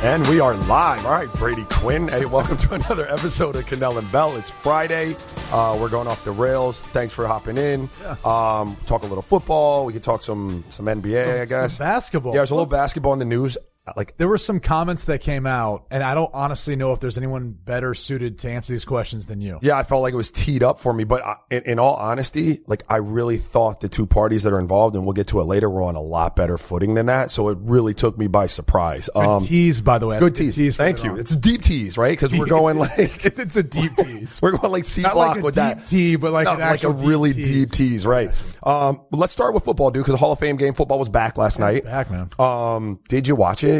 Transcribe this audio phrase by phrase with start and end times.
[0.00, 1.04] And we are live.
[1.04, 2.06] All right, Brady Quinn.
[2.06, 4.36] Hey, welcome to another episode of Cannell and Bell.
[4.36, 5.16] It's Friday.
[5.50, 6.80] Uh, we're going off the rails.
[6.80, 7.88] Thanks for hopping in.
[8.24, 9.84] Um, talk a little football.
[9.84, 11.78] We could talk some some NBA, I guess.
[11.78, 12.32] Some basketball.
[12.32, 13.58] Yeah, there's a little basketball in the news.
[13.96, 17.18] Like There were some comments that came out, and I don't honestly know if there's
[17.18, 19.58] anyone better suited to answer these questions than you.
[19.62, 21.94] Yeah, I felt like it was teed up for me, but I, in, in all
[21.94, 25.40] honesty, like I really thought the two parties that are involved, and we'll get to
[25.40, 27.30] it later, were on a lot better footing than that.
[27.30, 29.08] So it really took me by surprise.
[29.14, 30.18] Um, tease, by the way.
[30.18, 30.76] good tease.
[30.76, 31.16] Thank you.
[31.16, 32.12] It's It's deep tease, right?
[32.18, 34.40] Because we're going like it's, it's a deep tease.
[34.42, 35.86] we're going like C Not block like a with deep that.
[35.86, 37.46] tee, but like No, an like a deep really tease.
[37.46, 38.34] deep tease, right?
[38.62, 41.38] Um, let's start with football, dude, because the Hall of Fame game football was back
[41.38, 41.84] last night.
[41.84, 42.28] back, man.
[42.38, 43.77] Um, did you watch it?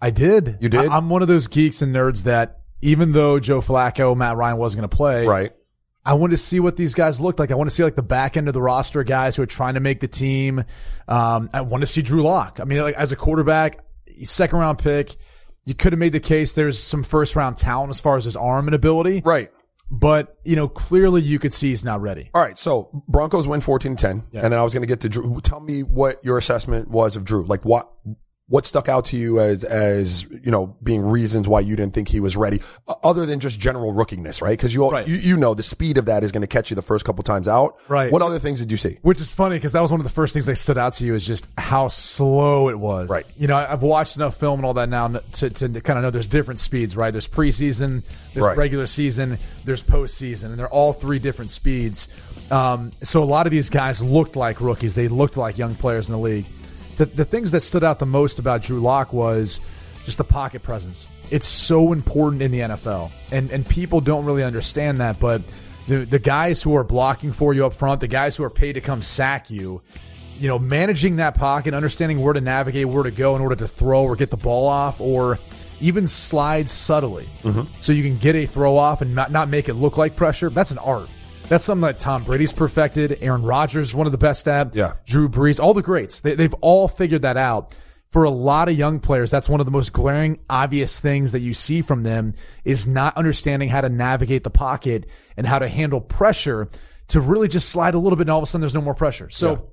[0.00, 0.58] I did.
[0.60, 0.88] You did?
[0.88, 4.56] I, am one of those geeks and nerds that even though Joe Flacco, Matt Ryan
[4.56, 5.52] wasn't going to play, Right.
[6.04, 7.50] I wanted to see what these guys looked like.
[7.50, 9.74] I want to see like the back end of the roster guys who are trying
[9.74, 10.64] to make the team.
[11.06, 12.60] Um, I want to see Drew Lock.
[12.60, 13.84] I mean, like as a quarterback,
[14.24, 15.16] second round pick,
[15.66, 18.36] you could have made the case there's some first round talent as far as his
[18.36, 19.50] arm and ability, Right.
[19.90, 22.30] but you know, clearly you could see he's not ready.
[22.32, 22.56] All right.
[22.56, 24.28] So Broncos win 14 10.
[24.32, 25.38] And then I was going to get to Drew.
[25.42, 27.42] Tell me what your assessment was of Drew.
[27.42, 27.92] Like what,
[28.48, 32.08] what stuck out to you as, as, you know, being reasons why you didn't think
[32.08, 32.62] he was ready
[33.04, 34.58] other than just general rookiness, right?
[34.58, 35.06] Cause you, all Right.
[35.06, 37.22] you, you know, the speed of that is going to catch you the first couple
[37.22, 37.76] times out.
[37.88, 38.10] Right.
[38.10, 38.98] What other things did you see?
[39.02, 41.04] Which is funny because that was one of the first things that stood out to
[41.04, 43.10] you is just how slow it was.
[43.10, 43.30] Right.
[43.36, 46.10] You know, I've watched enough film and all that now to, to kind of know
[46.10, 47.10] there's different speeds, right?
[47.10, 48.56] There's preseason, there's Right.
[48.56, 52.08] regular season, there's postseason, and they're all three different speeds.
[52.50, 54.94] Um, so a lot of these guys looked like rookies.
[54.94, 56.46] They looked like young players in the league.
[56.98, 59.60] The, the things that stood out the most about Drew Lock was
[60.04, 61.06] just the pocket presence.
[61.30, 65.20] It's so important in the NFL, and and people don't really understand that.
[65.20, 65.42] But
[65.86, 68.72] the the guys who are blocking for you up front, the guys who are paid
[68.74, 69.80] to come sack you,
[70.40, 73.68] you know, managing that pocket, understanding where to navigate, where to go in order to
[73.68, 75.38] throw or get the ball off, or
[75.80, 77.62] even slide subtly, mm-hmm.
[77.80, 80.50] so you can get a throw off and not not make it look like pressure.
[80.50, 81.08] That's an art.
[81.48, 83.18] That's something that Tom Brady's perfected.
[83.22, 84.74] Aaron Rodgers is one of the best at.
[84.74, 84.94] Yeah.
[85.06, 86.20] Drew Brees, all the greats.
[86.20, 87.74] They, they've all figured that out.
[88.10, 91.40] For a lot of young players, that's one of the most glaring, obvious things that
[91.40, 95.06] you see from them is not understanding how to navigate the pocket
[95.36, 96.70] and how to handle pressure
[97.08, 98.94] to really just slide a little bit and all of a sudden there's no more
[98.94, 99.28] pressure.
[99.28, 99.72] So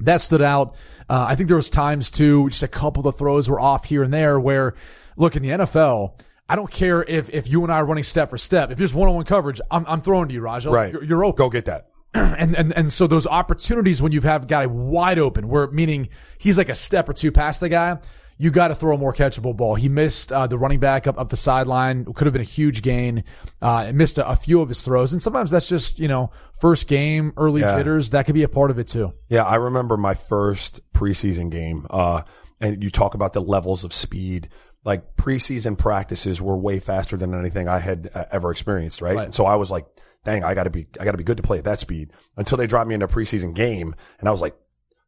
[0.00, 0.74] that stood out.
[1.08, 3.84] Uh, I think there was times too, just a couple of the throws were off
[3.84, 4.74] here and there where,
[5.16, 8.30] look, in the NFL, I don't care if, if you and I are running step
[8.30, 8.70] for step.
[8.70, 10.70] If there's one-on-one coverage, I'm, I'm throwing to you, Raja.
[10.70, 10.92] Right.
[10.92, 11.88] You're, you're open Go get that.
[12.14, 16.08] and, and and so those opportunities when you've have a guy wide open, where meaning
[16.38, 17.98] he's like a step or two past the guy,
[18.38, 19.74] you got to throw a more catchable ball.
[19.74, 22.80] He missed uh, the running back up up the sideline, could have been a huge
[22.80, 23.24] gain.
[23.60, 26.30] Uh, missed a, a few of his throws, and sometimes that's just you know
[26.62, 27.76] first game, early Yeah.
[27.76, 28.10] jitters.
[28.10, 29.12] That could be a part of it too.
[29.28, 31.86] Yeah, I remember my first preseason game.
[31.90, 32.22] Uh,
[32.60, 34.48] and you talk about the levels of speed.
[34.88, 39.14] Like preseason practices were way faster than anything I had uh, ever experienced, right?
[39.14, 39.24] Right.
[39.26, 39.84] And so I was like,
[40.24, 42.66] dang, I gotta be, I gotta be good to play at that speed until they
[42.66, 43.94] dropped me into a preseason game.
[44.18, 44.56] And I was like,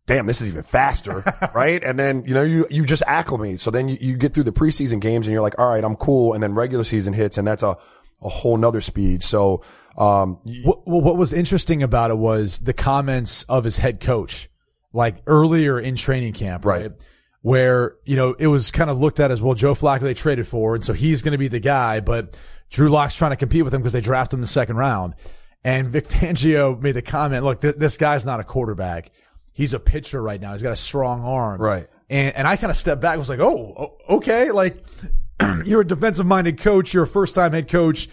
[0.05, 1.25] damn, this is even faster,
[1.55, 1.83] right?
[1.83, 3.59] And then, you know, you, you just acclimate.
[3.59, 5.97] So then you, you get through the preseason games and you're like, all right, I'm
[5.97, 6.35] cool.
[6.35, 7.79] And then regular season hits and that's a,
[8.21, 9.23] a whole nother speed.
[9.23, 9.63] So,
[9.97, 14.51] um, What, well, what was interesting about it was the comments of his head coach,
[14.93, 16.83] like earlier in training camp, right?
[16.83, 16.93] Right.
[17.43, 20.47] Where, you know, it was kind of looked at as, well, Joe Flacco they traded
[20.47, 23.65] for, and so he's going to be the guy, but Drew Lock's trying to compete
[23.65, 25.15] with him because they drafted him in the second round.
[25.65, 29.11] And Vic Fangio made the comment, look, th- this guy's not a quarterback.
[29.53, 30.53] He's a pitcher right now.
[30.53, 31.61] He's got a strong arm.
[31.61, 31.89] Right.
[32.11, 34.51] And, and I kind of stepped back and was like, oh, okay.
[34.51, 34.85] Like,
[35.65, 36.93] you're a defensive minded coach.
[36.93, 38.09] You're a first time head coach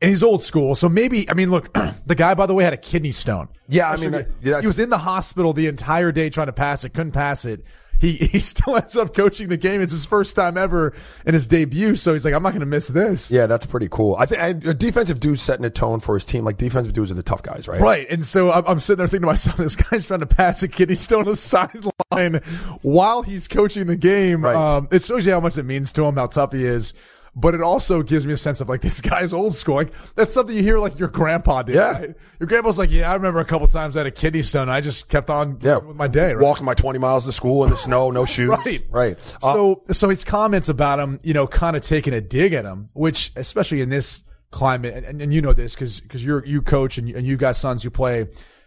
[0.00, 0.74] and he's old school.
[0.74, 1.72] So maybe, I mean, look,
[2.06, 3.48] the guy, by the way, had a kidney stone.
[3.68, 6.52] Yeah, I mean, that- yeah, he was in the hospital the entire day trying to
[6.52, 7.64] pass it, couldn't pass it.
[8.00, 9.80] He, he still ends up coaching the game.
[9.80, 10.94] It's his first time ever
[11.26, 11.94] in his debut.
[11.96, 13.30] So he's like, I'm not going to miss this.
[13.30, 14.16] Yeah, that's pretty cool.
[14.18, 16.44] I think a defensive dude setting a tone for his team.
[16.44, 17.80] Like defensive dudes are the tough guys, right?
[17.80, 18.06] Right.
[18.08, 20.68] And so I'm, I'm sitting there thinking to myself, this guy's trying to pass a
[20.68, 20.88] kid.
[20.88, 22.40] He's still on the sideline
[22.82, 24.44] while he's coaching the game.
[24.44, 24.56] Right.
[24.56, 26.94] Um, it shows you how much it means to him, how tough he is.
[27.40, 29.76] But it also gives me a sense of like, this guy's old school.
[29.76, 31.76] Like, that's something you hear like your grandpa did.
[31.76, 31.92] Yeah.
[31.92, 32.14] right?
[32.38, 34.68] Your grandpa's like, yeah, I remember a couple times I had a kidney stone.
[34.68, 36.32] I just kept on Yeah, with my day.
[36.34, 36.44] Right?
[36.44, 38.50] Walking my twenty miles to school in the snow, no shoes.
[38.50, 38.84] Right.
[38.90, 39.18] right.
[39.42, 42.64] Uh, So, so his comments about him, you know, kind of taking a dig at
[42.64, 46.60] him, which especially in this climate, and, and you know this because because you're you
[46.62, 48.26] coach and you, and you got sons who play, you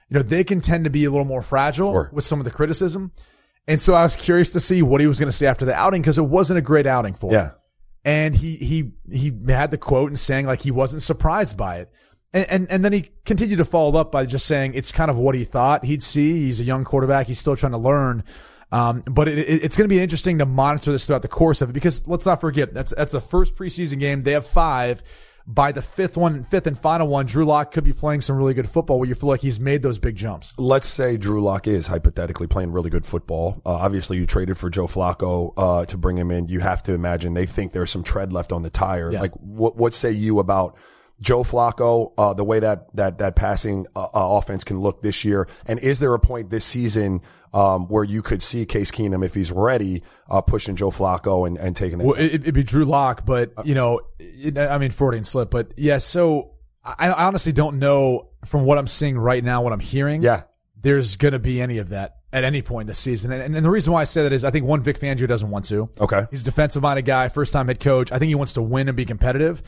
[0.10, 2.10] know, they can tend to be a little more fragile Sure.
[2.14, 3.12] with some of the criticism.
[3.68, 5.74] And so I was curious to see what he was going to say after the
[5.74, 7.52] outing because it wasn't a great outing for him.
[8.06, 11.92] And he, he, he had the quote and saying like he wasn't surprised by it.
[12.34, 15.18] And, and, and then he continued to follow up by just saying it's kind of
[15.18, 16.42] what he thought he'd see.
[16.46, 17.28] He's a young quarterback.
[17.28, 18.24] He's still trying to learn.
[18.72, 21.62] Um, but it, it, it's going to be interesting to monitor this throughout the course
[21.62, 24.24] of it because let's not forget that's that's the first preseason game.
[24.24, 25.04] They have five.
[25.46, 28.54] By the fifth one, fifth and final one, Drew Lock could be playing some really
[28.54, 30.54] good football where you feel like he's made those big jumps.
[30.58, 33.62] Let's say Drew Lock is hypothetically playing really good football.
[33.66, 36.48] Uh, obviously, you traded for Joe Flacco uh, to bring him in.
[36.48, 39.12] You have to imagine they think there's some tread left on the tire.
[39.12, 39.20] Yeah.
[39.20, 40.78] Like, what what say you about
[41.20, 45.26] Joe Flacco, uh, the way that that that passing uh, uh, offense can look this
[45.26, 45.50] year?
[45.66, 47.22] And is there a point this season
[47.54, 51.58] um, where you could see Case Keenum, if he's ready, uh, pushing Joe Flacco and,
[51.58, 52.06] and taking it?
[52.06, 55.74] Well, it, it'd be Drew Lock, but you know, it, I mean, Freudian slip, but
[55.78, 56.00] yeah.
[56.00, 56.52] So
[56.84, 60.22] I, I honestly don't know from what I'm seeing right now, what I'm hearing.
[60.22, 60.44] yeah,
[60.82, 63.32] there's going to be any of that at any point this season.
[63.32, 65.50] And, and the reason why I say that is I think one Vic Fangio doesn't
[65.50, 65.90] want to.
[66.02, 68.12] okay, He's a defensive minded guy, first time head coach.
[68.12, 69.62] I think he wants to win and be competitive.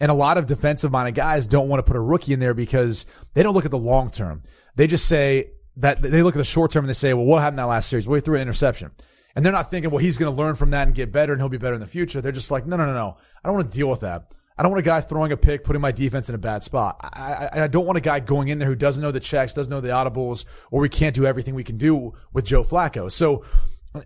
[0.00, 2.54] And a lot of defensive minded guys don't want to put a rookie in there
[2.54, 4.42] because they don't look at the long term.
[4.74, 7.40] They just say that they look at the short term and they say, well, what
[7.40, 8.06] happened that last series?
[8.06, 8.90] Well, he threw an interception.
[9.34, 11.40] And they're not thinking, well, he's going to learn from that and get better and
[11.40, 12.20] he'll be better in the future.
[12.20, 13.16] They're just like, no, no, no, no.
[13.42, 14.30] I don't want to deal with that.
[14.58, 17.00] I don't want a guy throwing a pick, putting my defense in a bad spot.
[17.02, 19.54] I, I, I don't want a guy going in there who doesn't know the checks,
[19.54, 23.10] doesn't know the audibles, or we can't do everything we can do with Joe Flacco.
[23.10, 23.44] So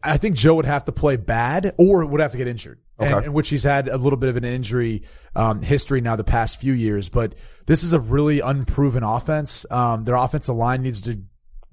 [0.05, 3.13] I think Joe would have to play bad or would have to get injured, Okay.
[3.13, 5.03] and, in which he's had a little bit of an injury
[5.35, 7.09] um, history now the past few years.
[7.09, 7.35] But
[7.67, 9.67] this is a really unproven offense.
[9.71, 11.21] Um, their offensive line needs to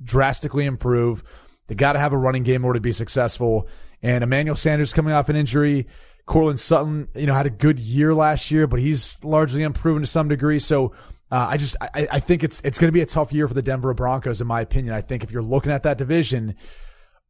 [0.04, 1.24] drastically improve.
[1.68, 3.68] They got to have a running game in order to be successful.
[4.02, 5.88] And Emmanuel Sanders coming off an injury.
[6.26, 10.08] Courtland Sutton, you know, had a good year last year, but he's largely unproven to
[10.08, 10.60] some degree.
[10.60, 10.94] So
[11.32, 13.54] uh, I just I, I think it's it's going to be a tough year for
[13.54, 14.94] the Denver Broncos, in my opinion.
[14.94, 16.56] I think if you're looking at that division,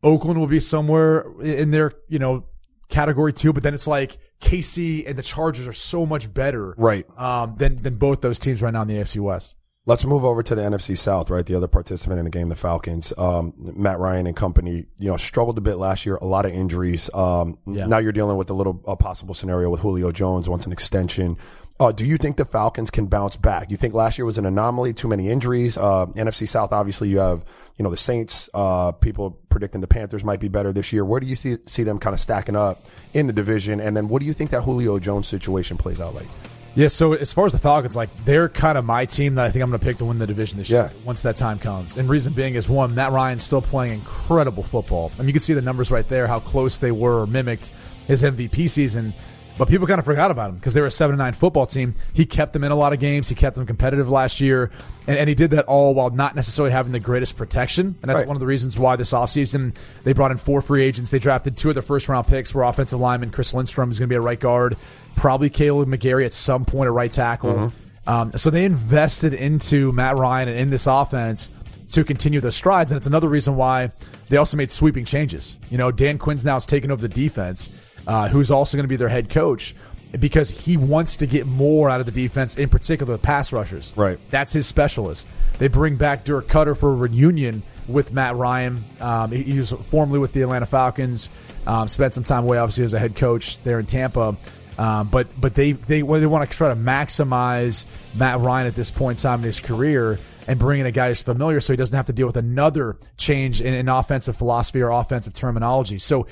[0.03, 2.45] Oakland will be somewhere in their you know
[2.89, 7.05] category two, but then it's like KC and the Chargers are so much better, right.
[7.17, 9.55] Um, than than both those teams right now in the AFC West.
[9.85, 11.45] Let's move over to the NFC South, right?
[11.45, 15.17] The other participant in the game, the Falcons, um, Matt Ryan and company, you know,
[15.17, 17.09] struggled a bit last year, a lot of injuries.
[17.13, 17.87] Um, Yeah.
[17.87, 21.35] now you're dealing with a little a possible scenario with Julio Jones wants an extension.
[21.81, 23.71] Uh, do you think the Falcons can bounce back?
[23.71, 25.77] You think last year was an anomaly, too many injuries?
[25.77, 27.43] Uh, NFC South, obviously you have,
[27.77, 31.03] you know, the Saints, uh, people predicting the Panthers might be better this year.
[31.03, 33.81] Where do you see, see them kind of stacking up in the division?
[33.81, 36.27] And then what do you think that Julio Jones situation plays out like?
[36.75, 39.51] Yeah, so as far as the Falcons, like they're kind of my team that I
[39.51, 40.91] think I'm going to pick to win the division this year.
[41.05, 45.11] Once that time comes, and reason being is one, Matt Ryan's still playing incredible football.
[45.15, 47.71] I mean, you can see the numbers right there, how close they were or mimicked
[48.07, 49.13] his MVP season.
[49.55, 51.93] But people kind of forgot about him because they were a seven nine football team.
[52.11, 53.29] He kept them in a lot of games.
[53.29, 54.71] He kept them competitive last year,
[55.05, 57.95] and, and he did that all while not necessarily having the greatest protection.
[58.01, 58.27] And that's Right.
[58.27, 61.11] one of the reasons why this offseason they brought in four free agents.
[61.11, 64.09] They drafted two of their first round picks were offensive lineman Chris Lindstrom is going
[64.09, 64.75] to be a right guard,
[65.15, 67.71] probably Kaleb McGary at some point a right tackle.
[68.07, 71.49] Um, so they invested into Matt Ryan and in this offense
[71.89, 72.91] to continue their strides.
[72.91, 73.91] And it's another reason why
[74.29, 75.57] they also made sweeping changes.
[75.69, 77.69] You know, Dan Quinn's now is taking over the defense,
[78.07, 79.75] uh, who's also going to be their head coach
[80.19, 83.93] because he wants to get more out of the defense, in particular the pass rushers.
[83.95, 84.19] Right.
[84.29, 85.27] That's his specialist.
[85.57, 88.83] They bring back Dirk Koetter for a reunion with Matt Ryan.
[88.99, 91.29] Um, he, he was formerly with the Atlanta Falcons.
[91.65, 94.35] Um, spent some time away, obviously, as a head coach there in Tampa.
[94.77, 97.85] Um, but but they they well, they want to try to maximize
[98.15, 101.09] Matt Ryan at this point in time in his career and bring in a guy
[101.09, 104.81] who's familiar, so he doesn't have to deal with another change in, in offensive philosophy
[104.81, 105.97] or offensive terminology.
[105.99, 106.27] So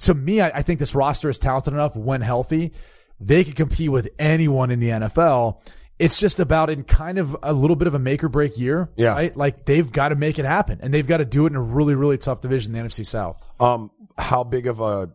[0.00, 2.72] to me, I, I think this roster is talented enough when healthy,
[3.20, 5.60] they could compete with anyone in the NFL.
[5.98, 8.90] It's just about in kind of a little bit of a make or break year,
[8.96, 9.10] Yeah.
[9.12, 9.36] right?
[9.36, 11.62] Like they've got to make it happen, and they've got to do it in a
[11.62, 13.40] really, really tough division, the NFC South.
[13.60, 15.10] Um, how big of a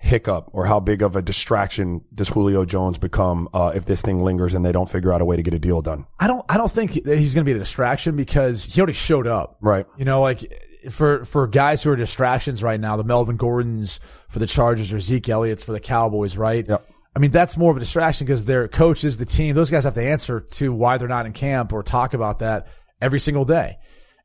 [0.00, 4.22] hiccup or how big of a distraction does Julio Jones become uh, if this thing
[4.22, 6.06] lingers and they don't figure out a way to get a deal done?
[6.20, 8.92] I don't, I don't think that he's going to be a distraction because he already
[8.92, 9.56] showed up.
[9.60, 9.86] Right.
[9.96, 10.52] You know, like
[10.90, 15.00] for for guys who are distractions right now, the Melvin Gordons for the Chargers or
[15.00, 16.66] Zeke Elliott's for the Cowboys, right?
[16.68, 16.86] Yep.
[17.14, 19.94] I mean, that's more of a distraction because their coaches, the team, those guys have
[19.94, 22.68] to answer to why they're not in camp or talk about that
[23.00, 23.78] every single day.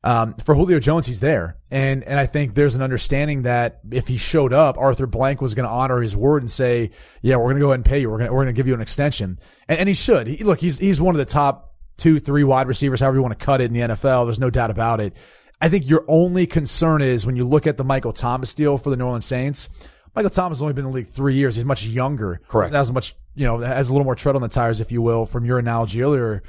[0.03, 4.09] Um, for Julio Jones, he's there, and and I think there's an understanding that if
[4.09, 6.91] he showed up, Arthur Blank was going to honor his word and say,
[7.21, 8.09] "Yeah, we're going to go ahead and pay you.
[8.09, 10.27] We're going to we're going to give you an extension," and, and he should.
[10.27, 13.37] He, look, he's he's one of the top two, three wide receivers, however you want
[13.39, 14.25] to cut it in the NFL.
[14.25, 15.15] There's no doubt about it.
[15.63, 18.89] I think your only concern is when you look at the Michael Thomas deal for
[18.89, 19.69] the New Orleans Saints.
[20.13, 21.55] Michael Thomas has only been in the league three years.
[21.55, 22.41] He's much younger.
[22.49, 22.73] Correct.
[22.73, 25.25] Has much, you know, has a little more tread on the tires, if you will,
[25.25, 26.43] from your analogy earlier.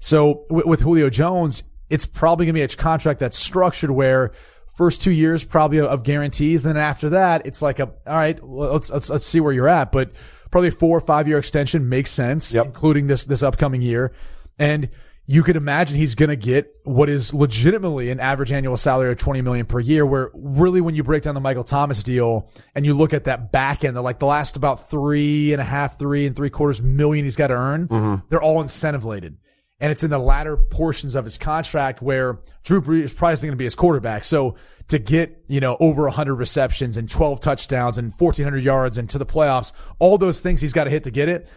[0.00, 4.32] So with, with Julio Jones, it's probably going to be a contract that's structured where
[4.76, 6.64] first two years probably of guarantees.
[6.64, 9.92] Then after that, it's like a, all right, let's, let's, let's see where you're at.
[9.92, 10.10] But
[10.50, 12.66] probably a four or five year extension makes sense, Yep.
[12.66, 14.12] including this, this upcoming year.
[14.58, 14.88] And
[15.28, 19.18] you could imagine he's going to get what is legitimately an average annual salary of
[19.18, 22.86] 20 million per year where really when you break down the michael thomas deal and
[22.86, 26.26] you look at that back end like the last about three and a half three
[26.26, 28.26] and three quarters million he's got to earn mm-hmm.
[28.28, 29.38] they're all incentive laden
[29.78, 33.50] and it's in the latter portions of his contract where Drew Brees is probably going
[33.50, 34.24] to be his quarterback.
[34.24, 34.56] So
[34.88, 39.18] to get, you know, over 100 receptions and 12 touchdowns and 1400 yards and to
[39.18, 41.48] the playoffs, all those things he's got to hit to get it.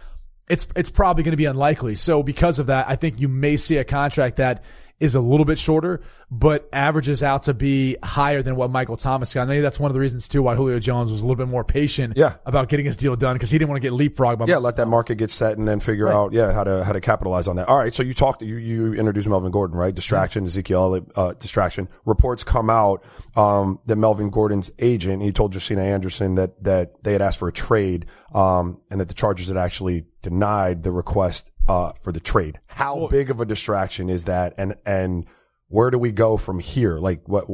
[0.50, 1.94] It's, it's probably going to be unlikely.
[1.94, 4.64] So because of that, I think you may see a contract that
[4.98, 9.32] is a little bit shorter, but averages out to be higher than what Michael Thomas
[9.32, 9.48] got.
[9.48, 11.64] Maybe that's one of the reasons too why Julio Jones was a little bit more
[11.64, 12.34] patient Yeah.
[12.44, 14.76] about getting his deal done because he didn't want to get leapfrogged by Yeah, let
[14.76, 17.56] that market get set and then figure out yeah how to how to capitalize on
[17.56, 17.66] that.
[17.68, 19.94] All right, so you talked you you introduced Melvin Gordon right?
[19.94, 21.88] Distraction, Ezekiel uh, distraction.
[22.04, 23.02] Reports come out
[23.36, 27.48] um, that Melvin Gordon's agent he told Josina Anderson that that they had asked for
[27.48, 28.04] a trade
[28.34, 32.60] um, and that the Chargers had actually denied the request uh, for the trade.
[32.66, 34.54] How big of a distraction is that?
[34.58, 35.26] And and
[35.68, 36.98] where do we go from here?
[36.98, 37.46] Like what?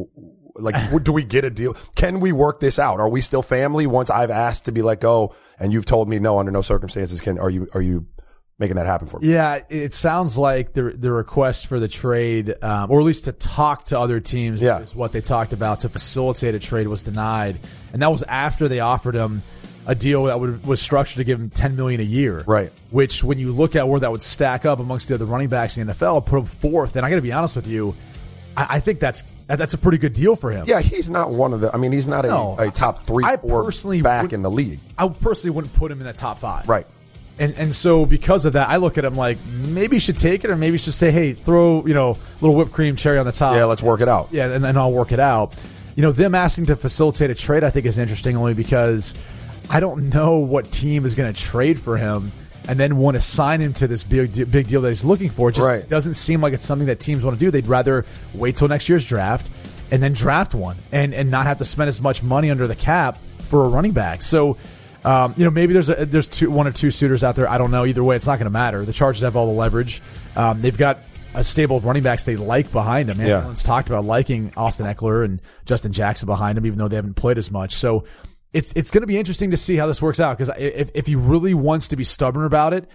[0.58, 1.76] Like, do we get a deal?
[1.96, 2.98] Can we work this out?
[2.98, 3.86] Are we still family?
[3.86, 7.20] Once I've asked to be let go, and you've told me no, under no circumstances
[7.20, 7.38] can.
[7.38, 8.06] Are you are you
[8.58, 9.30] making that happen for me?
[9.34, 13.32] Yeah, it sounds like the the request for the trade, um, or at least to
[13.32, 14.78] talk to other teams, Yeah.
[14.78, 17.58] is what they talked about to facilitate a trade was denied,
[17.92, 19.42] and that was after they offered him
[19.86, 22.42] a deal that would, was structured to give him ten million a year.
[22.46, 22.72] Right.
[22.90, 25.78] Which, when you look at where that would stack up amongst the other running backs
[25.78, 26.96] in the NFL, put him fourth.
[26.96, 27.94] And I got to be honest with you,
[28.56, 30.64] I, I think that's that's a pretty good deal for him.
[30.66, 31.72] Yeah, he's not one of the.
[31.72, 34.50] I mean, he's not a, No, a top three, I four personally back in the
[34.50, 34.80] league.
[34.98, 36.68] I personally wouldn't put him in the top five.
[36.68, 36.86] Right.
[37.38, 40.42] And and so because of that, I look at him like maybe you should take
[40.44, 43.18] it, or maybe you should say, hey, throw you know a little whipped cream cherry
[43.18, 43.54] on the top.
[43.54, 44.30] Yeah, let's work it out.
[44.32, 45.54] Yeah, and then I'll work it out.
[45.94, 49.14] You know, them asking to facilitate a trade, I think is interesting only because
[49.68, 52.32] I don't know what team is going to trade for him
[52.68, 55.48] and then want to sign him to this big big deal that he's looking for.
[55.50, 55.88] It just Right.
[55.88, 57.50] doesn't seem like it's something that teams want to do.
[57.50, 58.04] They'd rather
[58.34, 59.50] wait till next year's draft
[59.90, 62.74] and then draft one and and not have to spend as much money under the
[62.76, 64.22] cap for a running back.
[64.22, 64.56] So.
[65.04, 67.48] Um, you know, maybe there's a, there's two, one or two suitors out there.
[67.48, 67.86] I don't know.
[67.86, 68.84] Either way, it's not going to matter.
[68.84, 70.02] The Chargers have all the leverage.
[70.34, 70.98] Um, they've got
[71.32, 73.20] a stable of running backs they like behind them.
[73.20, 73.36] Yeah.
[73.36, 77.14] Everyone's talked about liking Austin Ekeler and Justin Jackson behind him, even though they haven't
[77.14, 77.76] played as much.
[77.76, 78.02] So
[78.56, 81.06] it's it's going to be interesting to see how this works out because if if
[81.06, 82.88] he really wants to be stubborn about it,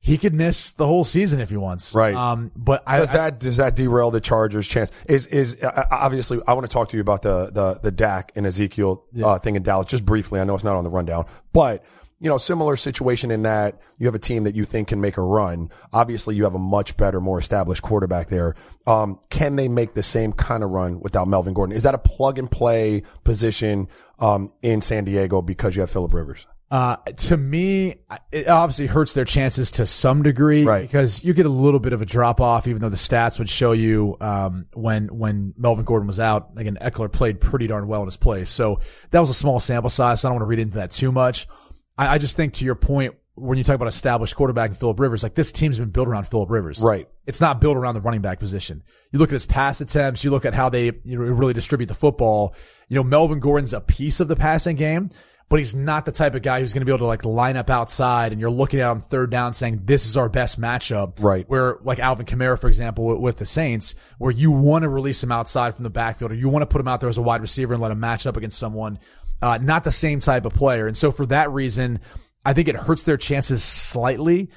[0.00, 1.92] he could miss the whole season if he wants.
[1.92, 2.14] Right.
[2.14, 2.52] Um.
[2.54, 4.92] But I, Does I- that does that derail the Chargers' chance?
[5.08, 8.30] Is is uh, obviously I want to talk to you about the the the Dak
[8.36, 10.40] and Ezekiel uh, thing in Dallas just briefly.
[10.40, 11.84] I know it's not on the rundown, but
[12.20, 15.16] you know, similar situation in that you have a team that you think can make
[15.16, 15.70] a run.
[15.92, 18.56] Obviously, you have a much better, more established quarterback there.
[18.88, 21.76] Um, can they make the same kind of run without Melvin Gordon?
[21.76, 23.86] Is that a plug and play position
[24.18, 26.46] um, in San Diego because you have Philip Rivers?
[26.70, 27.94] Uh, to me,
[28.30, 30.82] it obviously hurts their chances to some degree Right.
[30.82, 33.48] because you get a little bit of a drop off, even though the stats would
[33.48, 38.02] show you, um, when, when Melvin Gordon was out, again, Ekeler played pretty darn well
[38.02, 38.50] in his place.
[38.50, 38.80] So
[39.12, 40.20] that was a small sample size.
[40.20, 41.48] So I don't want to read into that too much.
[41.96, 44.98] I, I just think to your point, when you talk about established quarterback and Philip
[44.98, 46.80] Rivers, like this team's been built around Philip Rivers.
[46.80, 47.08] Right.
[47.26, 48.82] It's not built around the running back position.
[49.12, 51.86] You look at his pass attempts, you look at how they you know, really distribute
[51.86, 52.54] the football.
[52.88, 55.10] You know, Melvin Gordon's a piece of the passing game,
[55.48, 57.56] but he's not the type of guy who's going to be able to like line
[57.56, 61.22] up outside and you're looking at him third down saying, this is our best matchup.
[61.22, 61.48] Right.
[61.48, 65.22] Where like Alvin Kamara, for example, with, with the Saints, where you want to release
[65.22, 67.22] him outside from the backfield or you want to put him out there as a
[67.22, 68.98] wide receiver and let him match up against someone.
[69.40, 70.86] Uh, not the same type of player.
[70.86, 72.00] And so for that reason,
[72.48, 74.48] I think it hurts their chances slightly.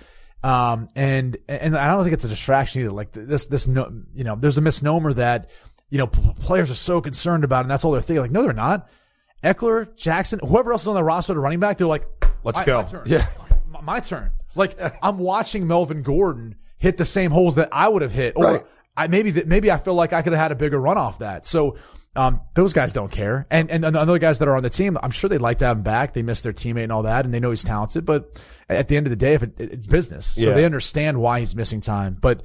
[0.44, 2.92] Um, and, and I don't think it's a distraction either.
[2.92, 5.50] Like this, this, no, you know, there's a misnomer that,
[5.90, 8.22] you know, p- players are so concerned about, it and that's all they're thinking.
[8.22, 8.90] Like, no, they're not.
[9.44, 12.08] Ekeler, Jackson, whoever else is on the roster to running back, they're like,
[12.44, 13.04] Let's "My- go." My turn.
[13.06, 13.28] Yeah.
[13.70, 14.32] My, my turn.
[14.56, 18.44] Like, I'm watching Melvin Gordon hit the same holes that I would have hit, or
[18.46, 18.66] Right.
[18.98, 21.20] I maybe that maybe I feel like I could have had a bigger run off
[21.20, 21.46] that.
[21.46, 21.78] So.
[22.16, 23.48] Um, those guys don't care.
[23.50, 25.66] And, and the other guys that are on the team, I'm sure they'd like to
[25.66, 26.14] have him back.
[26.14, 28.98] They miss their teammate and all that, and they know he's talented, but at the
[28.98, 30.54] end of the day, if it, it's business, so Yeah.
[30.54, 32.18] they understand why he's missing time.
[32.20, 32.44] But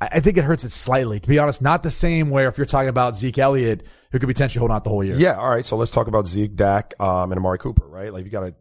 [0.00, 2.58] I, I think it hurts it slightly, to be honest, not the same where if
[2.58, 5.16] you're talking about Zeke Elliott, who could potentially hold out the whole year.
[5.16, 5.34] Yeah.
[5.36, 5.64] All right.
[5.64, 8.12] So let's talk about Zeke, Dak, um, and Amari Cooper, right?
[8.12, 8.54] Like you got to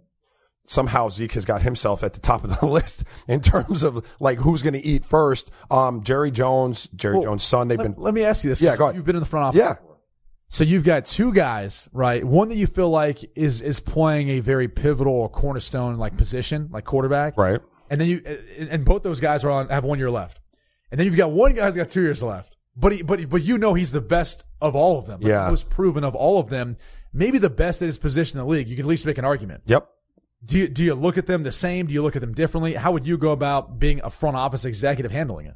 [0.66, 4.40] somehow Zeke has got himself at the top of the list in terms of like
[4.40, 5.50] who's going to eat first.
[5.72, 8.62] Um, Jerry Jones, Jerry Well, Jones' son, they've Let, been, let me ask you this.
[8.62, 8.96] Yeah, go ahead.
[8.96, 9.60] You've been in the front office.
[9.60, 9.76] yeah,
[10.50, 12.24] So you've got two guys, right?
[12.24, 16.70] One that you feel like is is playing a very pivotal or cornerstone like position,
[16.72, 17.60] like quarterback, right.
[17.90, 18.22] And then you
[18.70, 20.40] and both those guys are on have one year left,
[20.92, 22.56] and then you've got one guy who's got two years left.
[22.76, 25.30] But he, but he, but you know he's the best of all of them, like
[25.30, 25.50] Yeah.
[25.50, 26.78] most proven of all of them.
[27.12, 28.68] Maybe the best at his position in the league.
[28.70, 29.64] You can at least make an argument.
[29.66, 29.90] Yep.
[30.46, 31.88] Do you do you look at them the same?
[31.88, 32.74] Do you look at them differently?
[32.76, 35.56] How would you go about being a front office executive handling it?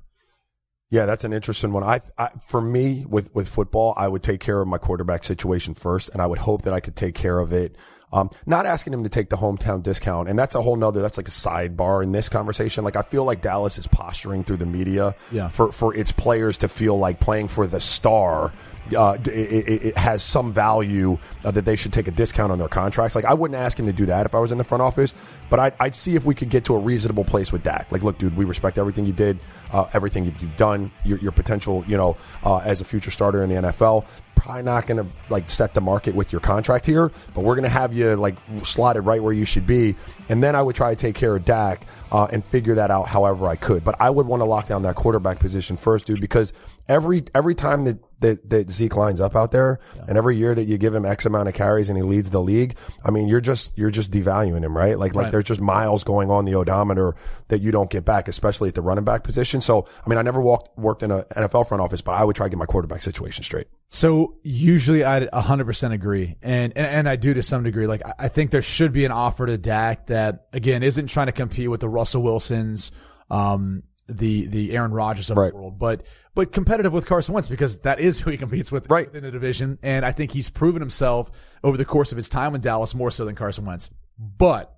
[0.91, 1.83] Yeah, that's an interesting one.
[1.83, 5.73] I, I, for me with with football, I would take care of my quarterback situation
[5.73, 7.77] first, and I would hope that I could take care of it.
[8.13, 11.01] Um, not asking him to take the hometown discount, and that's a whole nother.
[11.01, 12.83] That's like a sidebar in this conversation.
[12.83, 15.47] Like I feel like Dallas is posturing through the media Yeah.
[15.49, 18.51] for for its players to feel like playing for the star.
[18.97, 22.57] Uh, it, it, it has some value uh, that they should take a discount on
[22.57, 23.15] their contracts.
[23.15, 25.13] Like I wouldn't ask him to do that if I was in the front office,
[25.49, 27.89] but I'd, I'd see if we could get to a reasonable place with Dak.
[27.91, 29.39] Like, look, dude, we respect everything you did,
[29.71, 33.43] uh, everything you've you've done, your, your potential, you know, uh, as a future starter
[33.43, 34.05] in the NFL.
[34.41, 37.61] Probably not going to like set the market with your contract here, but we're going
[37.61, 39.95] to have you like slotted right where you should be,
[40.29, 43.07] and then I would try to take care of Dak uh, and figure that out
[43.07, 43.83] however I could.
[43.83, 46.53] But I would want to lock down that quarterback position first, dude, because
[46.89, 50.63] every every time that that, that Zeke lines up out there, and every year that
[50.63, 53.41] you give him X amount of carries and he leads the league, I mean, you're
[53.41, 54.97] just you're just devaluing him, right?
[54.97, 57.15] Like like there's just miles going on the odometer
[57.49, 59.59] that you don't get back, especially at the running back position.
[59.61, 62.35] So, I mean, I never walked worked in a NFL front office, but I would
[62.35, 63.67] try to get my quarterback situation straight.
[63.93, 66.37] So usually I'd 100% agree.
[66.41, 67.87] And, and, and I do to some degree.
[67.87, 71.25] Like, I- I think there should be an offer to Dak that, again, isn't trying
[71.25, 72.91] to compete with the Russell Wilsons,
[73.29, 75.51] um, the, the Aaron Rodgers of Right.
[75.51, 76.03] the world, but,
[76.35, 79.13] but competitive with Carson Wentz because that is who he competes with Right.
[79.13, 79.79] in the division.
[79.83, 81.29] And I think he's proven himself
[81.63, 83.89] over the course of his time in Dallas more so than Carson Wentz.
[84.17, 84.75] But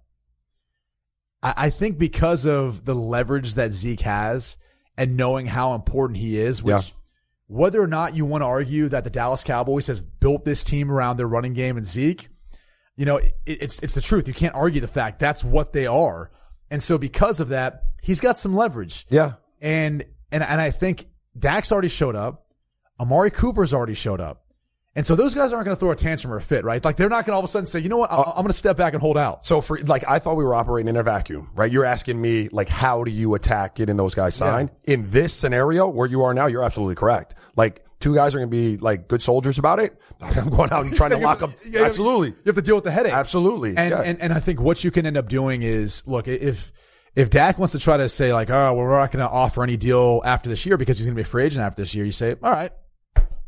[1.42, 4.58] I, I think because of the leverage that Zeke has
[4.98, 6.82] and knowing how important he is, which Yeah.
[7.48, 10.92] whether or not you want to argue that the Dallas Cowboys has built this team
[10.92, 12.30] around their running game and Zeke,
[12.96, 14.28] you know, it, it's it's the truth.
[14.28, 16.30] You can't argue the fact that's what they are.
[16.74, 19.06] And so because of that, he's got some leverage.
[19.08, 19.34] Yeah.
[19.62, 21.06] And and and I think
[21.38, 22.48] Dak's already showed up.
[23.00, 24.43] Amari Cooper's already showed up.
[24.96, 26.84] And so those guys aren't going to throw a tantrum or a fit, right?
[26.86, 28.36] Like they're not going to all of a sudden say, you know what, I- I'm
[28.44, 29.44] going to step back and hold out.
[29.46, 31.72] So for like, I thought we were operating in a vacuum, right?
[31.72, 35.88] You're asking me like, how do you attack getting those guys signed in this scenario
[35.88, 36.46] where you are now?
[36.46, 37.34] You're absolutely correct.
[37.56, 40.00] Like, two guys are going to be like good soldiers about it.
[40.22, 41.52] I'm going out and trying to lock up.
[41.66, 42.28] You have- Absolutely.
[42.30, 43.14] You have to deal with the headache.
[43.14, 43.76] Absolutely.
[43.78, 44.02] And, yeah.
[44.02, 46.72] and and I think what you can end up doing is look if
[47.16, 49.64] if Dak wants to try to say like, oh, well, we're not going to offer
[49.64, 51.96] any deal after this year because he's going to be a free agent after this
[51.96, 52.06] year.
[52.06, 52.72] You say, all right,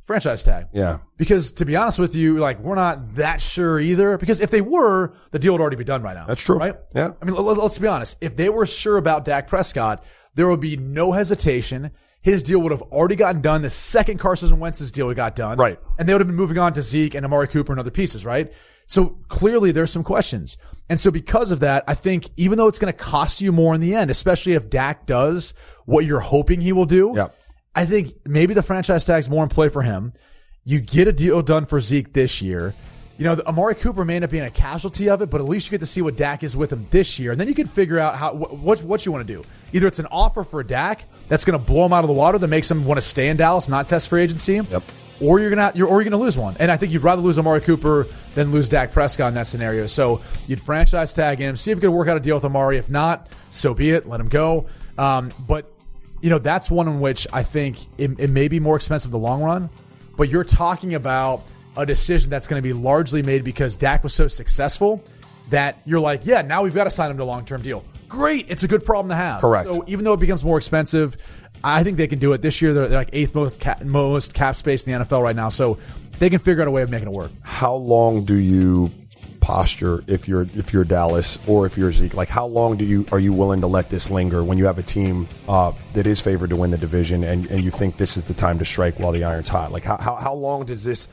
[0.06, 0.68] franchise tag.
[0.74, 1.00] yeah.
[1.18, 4.18] Because to be honest with you, like we're not that sure either.
[4.18, 6.26] Because if they were, the deal would already be done right now.
[6.26, 6.58] That's true.
[6.58, 6.76] right?
[6.94, 7.12] Yeah.
[7.22, 8.18] I mean, let, us be honest.
[8.22, 10.04] If they were sure about Dak Prescott,
[10.36, 11.92] there would be no hesitation.
[12.22, 15.58] His deal would have already gotten done the second Carson Wentz's deal got done.
[15.58, 15.80] Right.
[15.98, 18.26] And they would have been moving on to Zeke and Amari Cooper and other pieces,
[18.26, 18.52] right?
[18.88, 20.58] So clearly there's some questions.
[20.90, 23.74] And so because of that, I think even though it's going to cost you more
[23.74, 25.54] in the end, especially if Dak does
[25.86, 27.36] what you're hoping he will do, Yep.
[27.76, 30.14] I think maybe the franchise tag's more in play for him.
[30.64, 32.74] You get a deal done for Zeke this year.
[33.18, 35.48] You know, the- Amari Cooper may end up being a casualty of it, but at
[35.48, 37.54] least you get to see what Dak is with him this year, and then you
[37.54, 39.44] can figure out how wh- what what you want to do.
[39.74, 42.38] Either it's an offer for Dak that's going to blow him out of the water
[42.38, 44.56] that makes him want to stay in Dallas, not test free agency.
[44.56, 44.84] Yep.
[45.22, 47.40] Or you're gonna you're or you're gonna lose one, and I think you'd rather lose
[47.40, 49.88] Amari Cooper than lose Dak Prescott in that scenario.
[49.88, 52.78] So you'd franchise tag him, see if you can work out a deal with Amari.
[52.78, 54.06] If not, so be it.
[54.10, 54.66] Let him go.
[54.98, 55.72] Um, but
[56.26, 59.12] you know that's one in which I think it, it may be more expensive in
[59.12, 59.70] the long run.
[60.18, 61.44] But you're talking about
[61.78, 65.04] a decision that's going to be largely made because Dak was so successful
[65.52, 67.86] that you're like, yeah, now we've got to sign him to a long term deal.
[68.10, 69.40] Great, it's a good problem to have.
[69.40, 69.70] Correct.
[69.70, 71.16] So even though it becomes more expensive,
[71.64, 72.74] I think they can do it this year.
[72.74, 75.78] They're, they're like eighth most cap, most cap space in the NFL right now, so
[76.18, 77.30] they can figure out a way of making it work.
[77.44, 78.90] How long do you
[79.46, 82.16] posture if you're if you're Dallas or if you're Zeke?
[82.16, 84.80] Like how long do you are you willing to let this linger when you have
[84.80, 88.18] a team uh, that is favored to win the division and, and you think this
[88.18, 89.72] is the time to strike while the iron's hot?
[89.72, 91.08] Like how how, how long does this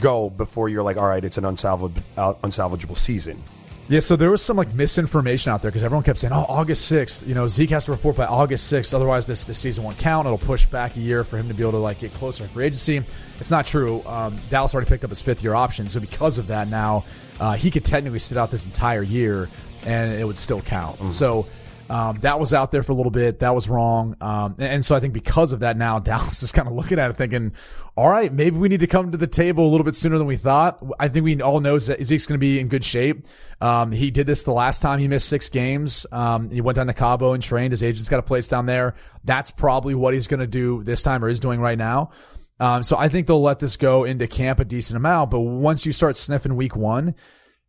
[0.00, 3.42] go before you're like, all right, it's an uh, unsalvageable season?
[3.86, 6.86] Yeah, so there was some like misinformation out there because everyone kept saying, "Oh, August
[6.86, 9.98] sixth, you know, Zeke has to report by August sixth, otherwise this this season won't
[9.98, 10.26] count.
[10.26, 12.50] It'll push back a year for him to be able to like get closer in
[12.50, 13.04] free agency."
[13.40, 14.02] It's not true.
[14.06, 17.04] Um, Dallas already picked up his fifth year option, so because of that, now
[17.40, 19.50] uh, he could technically sit out this entire year
[19.82, 21.12] and it would still count.
[21.12, 21.46] So.
[21.90, 23.40] Um, that was out there for a little bit.
[23.40, 24.16] That was wrong.
[24.20, 26.98] Um, and, and so I think because of that, now Dallas is kind of looking
[26.98, 27.52] at it thinking,
[27.96, 30.26] all right, maybe we need to come to the table a little bit sooner than
[30.26, 30.82] we thought.
[30.98, 33.26] I think we all know that Zeke's going to be in good shape.
[33.60, 36.06] Um, he did this the last time he missed six games.
[36.10, 37.72] Um, he went down to Cabo and trained.
[37.72, 38.94] His agent's got a place down there.
[39.24, 42.10] That's probably what he's going to do this time or is doing right now.
[42.60, 45.30] Um, so I think they'll let this go into camp a decent amount.
[45.30, 47.14] But once you start sniffing week one,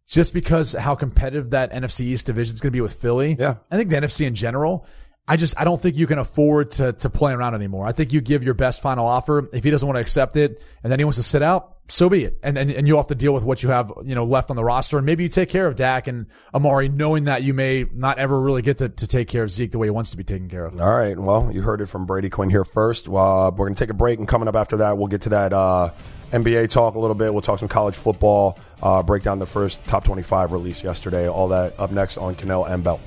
[0.07, 3.35] just because how competitive that NFC East division is going to be with Philly.
[3.39, 3.55] Yeah.
[3.71, 4.85] I think the NFC in general,
[5.27, 7.87] I just, I don't think you can afford to, to play around anymore.
[7.87, 9.49] I think you give your best final offer.
[9.51, 12.09] If he doesn't want to accept it and then he wants to sit out, so
[12.09, 12.39] be it.
[12.41, 14.55] And, and and you'll have to deal with what you have, you know, left on
[14.55, 14.97] the roster.
[14.97, 18.39] And maybe you take care of Dak and Amari, knowing that you may not ever
[18.39, 20.49] really get to, to take care of Zeke the way he wants to be taken
[20.49, 20.79] care of.
[20.79, 21.17] All right.
[21.17, 23.07] Well, you heard it from Brady Quinn here first.
[23.07, 25.29] Uh, we're going to take a break, and coming up after that, we'll get to
[25.29, 25.91] that uh,
[26.31, 27.31] NBA talk a little bit.
[27.31, 31.29] We'll talk some college football, uh, break down the first top 25 release yesterday.
[31.29, 32.99] All that up next on Cannell and Bell.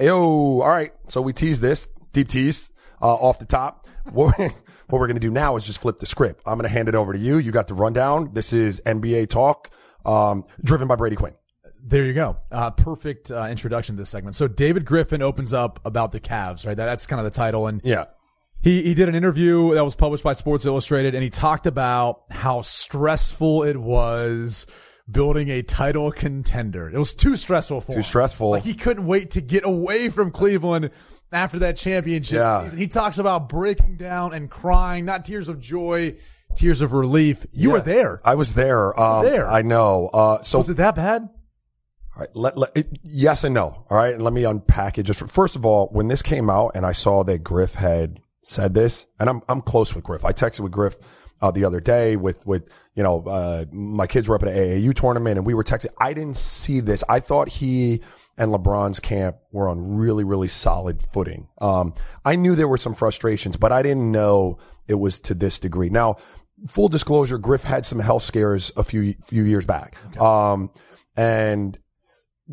[0.00, 0.92] Yo, all right.
[1.06, 3.86] So we tease this, deep tease, uh, off the top.
[4.92, 6.42] what we're going to do now is just flip the script.
[6.44, 7.38] I'm going to hand it over to you.
[7.38, 8.28] You got the rundown.
[8.34, 9.70] This is NBA talk,
[10.04, 11.32] um, driven by Brady Quinn.
[11.82, 12.36] There you go.
[12.50, 14.36] Uh, perfect uh, introduction to this segment.
[14.36, 16.76] So David Griffin opens up about the Cavs, right?
[16.76, 17.68] That, that's kind of the title.
[17.68, 18.04] And Yeah.
[18.60, 22.24] he, he did an interview that was published by Sports Illustrated and he talked about
[22.30, 24.66] how stressful it was
[25.10, 26.88] building a title contender.
[26.88, 27.96] It was too stressful for him.
[27.98, 28.50] Too stressful.
[28.50, 30.90] Like he couldn't wait to get away from Cleveland
[31.32, 32.62] after that championship Yeah.
[32.64, 32.78] season.
[32.78, 36.16] He talks about breaking down and crying, not tears of joy,
[36.56, 37.46] tears of relief.
[37.52, 38.20] You were there.
[38.24, 38.98] I was there.
[38.98, 39.50] Um, there.
[39.50, 40.08] I know.
[40.12, 41.28] Uh, so Was it that bad?
[42.14, 43.86] All right, let, let, it, yes and no.
[43.88, 45.04] All right, and let me unpack it.
[45.04, 48.74] Just first of all, when this came out and I saw that Griff had said
[48.74, 50.22] this, and I'm I'm close with Griff.
[50.24, 50.98] I texted with Griff
[51.40, 54.56] uh, the other day with with you know uh, my kids were up at an
[54.56, 55.86] AAU tournament and we were texting.
[55.98, 57.02] I didn't see this.
[57.08, 58.02] I thought he
[58.38, 61.48] and LeBron's camp were on really really solid footing.
[61.60, 65.58] Um, I knew there were some frustrations, but I didn't know it was to this
[65.58, 65.90] degree.
[65.90, 66.16] Now,
[66.66, 69.96] full disclosure, Griff had some health scares a few few years back.
[70.20, 70.70] Um,
[71.16, 71.78] and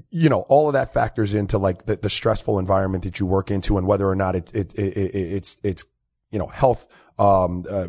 [0.09, 3.51] you know, all of that factors into like the, the stressful environment that you work
[3.51, 5.85] into and whether or not it, it, it, it it's, it's,
[6.31, 6.87] you know, health,
[7.17, 7.87] um, uh,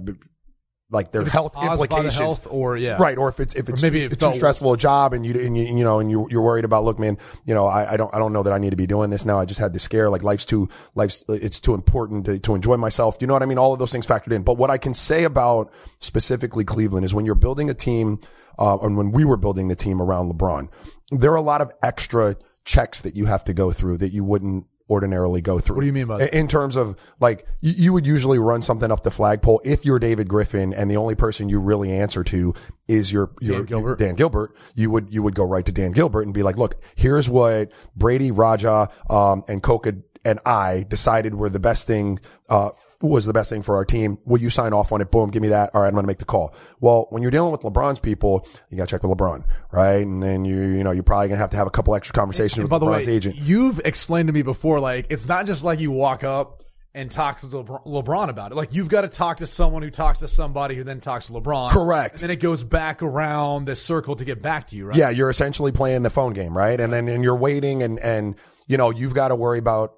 [0.91, 2.17] like their If it's caused health implications.
[2.17, 2.97] health or yeah.
[2.99, 3.17] Right.
[3.17, 5.35] Or if it's, if it's, maybe too, it it's too stressful a job and you,
[5.41, 7.97] and you, you know, and you, you're worried about, look, man, you know, I, I
[7.97, 9.39] don't, I don't know that I need to be doing this now.
[9.39, 10.11] I just had this scare.
[10.11, 13.17] Like life's too, life's, it's too important to, to enjoy myself.
[13.21, 13.59] You know what I mean?
[13.59, 14.43] All of those things factored in.
[14.43, 18.21] But what I can say about specifically Cleveland is when you're building a team,
[18.59, 20.69] uh, and when we were building the team around LeBron,
[21.11, 24.23] there are a lot of extra checks that you have to go through that you
[24.23, 25.77] wouldn't ordinarily go through.
[25.77, 26.35] What do you mean by that?
[26.35, 29.99] In terms of like, you, you would usually run something up the flagpole if you're
[29.99, 32.53] David Griffin and the only person you really answer to
[32.89, 33.99] is your, your Dan Gilbert.
[33.99, 34.57] Dan Gilbert.
[34.75, 37.73] You would, you would go right to Dan Gilbert and be like, look, here's what
[37.95, 42.71] Brady, Raja, um, and Coca and I decided were the best thing, uh,
[43.03, 44.19] was the best thing for our team.
[44.25, 45.11] Will you sign off on it?
[45.11, 45.71] Boom, give me that.
[45.75, 46.55] All right, I'm going to make the call.
[46.81, 50.07] Well, when you're dealing with LeBron's people, you got to check with LeBron, right?
[50.07, 52.13] And then you, you know, you're probably going to have to have a couple extra
[52.13, 53.37] conversations And with by the LeBron's way, agent.
[53.37, 57.41] you've explained to me before, like it's not just like you walk up and talk
[57.41, 58.57] to LeBron, LeBron about it.
[58.57, 61.33] Like you've got to talk to someone who talks to somebody who then talks to
[61.33, 61.71] LeBron.
[61.71, 62.15] Correct.
[62.15, 64.97] And then it goes back around this circle to get back to you, right?
[64.97, 66.79] Yeah, you're essentially playing the phone game, right?
[66.81, 68.35] And then and you're waiting and and
[68.67, 69.95] you know, you've got to worry about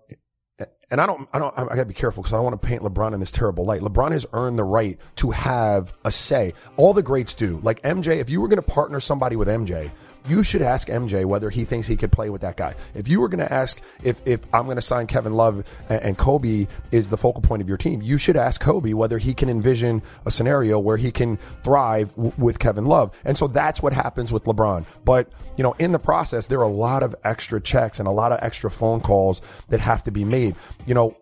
[0.92, 2.66] and I don't I don't I got to be careful cuz I don't want to
[2.68, 3.80] paint LeBron in this terrible light.
[3.80, 6.52] LeBron has earned the right to have a say.
[6.76, 7.58] All the greats do.
[7.64, 9.90] Like MJ, if you were going to partner somebody with MJ,
[10.28, 12.74] you should ask MJ whether he thinks he could play with that guy.
[12.94, 16.02] If you were going to ask if if I'm going to sign Kevin Love and,
[16.02, 19.34] and Kobe is the focal point of your team, you should ask Kobe whether he
[19.34, 23.16] can envision a scenario where he can thrive w- with Kevin Love.
[23.24, 24.84] And so that's what happens with LeBron.
[25.04, 28.12] But, you know, in the process, there are a lot of extra checks and a
[28.12, 30.54] lot of extra phone calls that have to be made.
[30.86, 31.16] You know,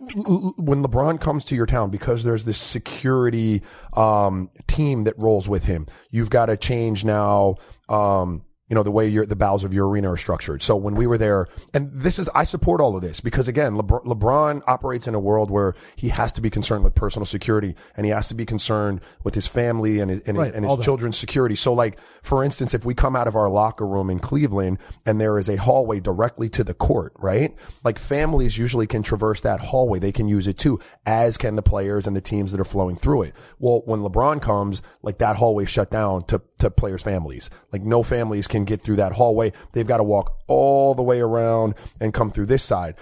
[0.00, 3.62] when LeBron comes to your town, because there's this security
[3.94, 7.56] um, team that rolls with him, you've got to change now.
[7.88, 10.60] Um, you know the way your the bowels of your arena are structured.
[10.60, 13.76] So when we were there, and this is I support all of this because again,
[13.76, 17.76] Lebr- LeBron operates in a world where he has to be concerned with personal security
[17.96, 20.84] and he has to be concerned with his family and his, and, Right, and his
[20.84, 21.54] children's security.
[21.54, 25.20] So like for instance, if we come out of our locker room in Cleveland and
[25.20, 27.54] there is a hallway directly to the court, right?
[27.84, 30.00] Like families usually can traverse that hallway.
[30.00, 32.96] They can use it too, as can the players and the teams that are flowing
[32.96, 33.34] through it.
[33.60, 37.50] Well, when LeBron comes, like that hallway shut down to, to players' families.
[37.72, 39.52] Like no families can get through that hallway.
[39.72, 42.96] They've got to walk all the way around and come through this side.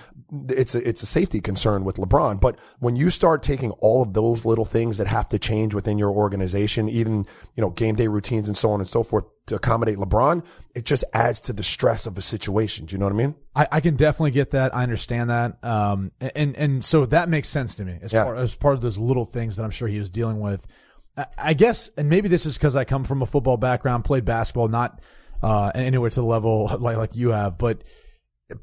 [0.48, 2.40] It's a, it's a safety concern with LeBron.
[2.40, 5.98] But when you start taking all of those little things that have to change within
[5.98, 9.57] your organization, even, you know, game day routines and so on and so forth to
[9.57, 10.42] accommodate LeBron,
[10.75, 12.87] it just adds to the stress of a situation.
[12.87, 13.35] Do you know what I mean?
[13.55, 14.75] I, I can definitely get that.
[14.75, 15.62] I understand that.
[15.62, 18.25] Um, and, and so that makes sense to me as Yeah.
[18.25, 20.66] part, as part of those little things that I'm sure he was dealing with.
[21.14, 24.25] I, I guess, and maybe this is because I come from a football background, played
[24.25, 25.03] basketball, not,
[25.42, 27.83] uh, anywhere to the level like, like you have, but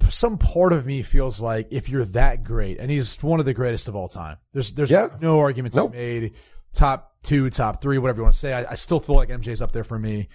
[0.09, 3.53] some part of me feels like if you're that great, and he's one of the
[3.53, 5.07] greatest of all time, there's, there's Yeah.
[5.19, 5.93] no argument to Nope.
[5.93, 6.33] made.
[6.73, 8.53] Top two, top three, whatever you want to say.
[8.53, 10.27] I, I still feel like MJ's up there for me,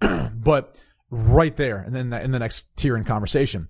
[0.34, 3.66] but right there, and then in the next tier in conversation.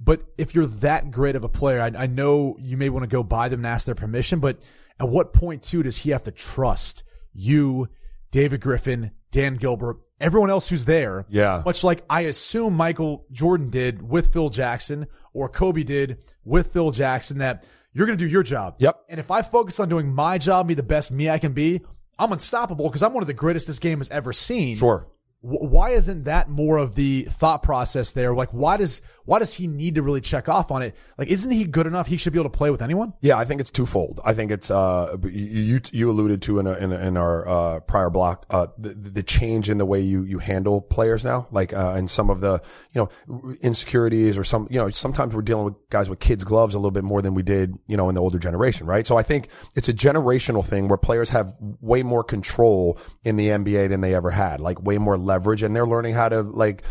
[0.00, 3.06] But if you're that great of a player, I, I know you may want to
[3.06, 4.58] go by them and ask their permission, but
[4.98, 7.88] at what point too does he have to trust you
[8.32, 11.26] David Griffin, Dan Gilbert, everyone else who's there.
[11.28, 11.62] Yeah.
[11.64, 16.90] Much like I assume Michael Jordan did with Phil Jackson or Kobe did with Phil
[16.90, 18.76] Jackson that you're going to do your job.
[18.78, 19.04] Yep.
[19.08, 21.82] And if I focus on doing my job, be the best me I can be,
[22.18, 24.76] I'm unstoppable because I'm one of the greatest this game has ever seen.
[24.76, 25.06] Sure.
[25.44, 28.32] Why isn't that more of the thought process there?
[28.32, 30.94] Like, why does why does he need to really check off on it?
[31.18, 32.06] Like, isn't he good enough?
[32.06, 33.12] He should be able to play with anyone.
[33.20, 34.20] Yeah, I think it's twofold.
[34.24, 37.48] I think it's uh you you, you alluded to in a, in, a, in our
[37.48, 41.48] uh, prior block uh the, the change in the way you you handle players now,
[41.50, 45.42] like uh and some of the you know insecurities or some you know sometimes we're
[45.42, 48.08] dealing with guys with kids gloves a little bit more than we did you know
[48.08, 49.06] in the older generation, right?
[49.06, 53.48] So I think it's a generational thing where players have way more control in the
[53.48, 56.82] NBA than they ever had, like way more leverage, and they're learning how to like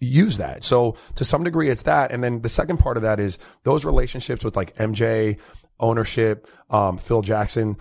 [0.00, 0.64] use that.
[0.64, 2.10] So to some degree, it's that.
[2.10, 5.38] And then the second part of that is those relationships with like MJ,
[5.80, 7.76] ownership, um, Phil Jackson,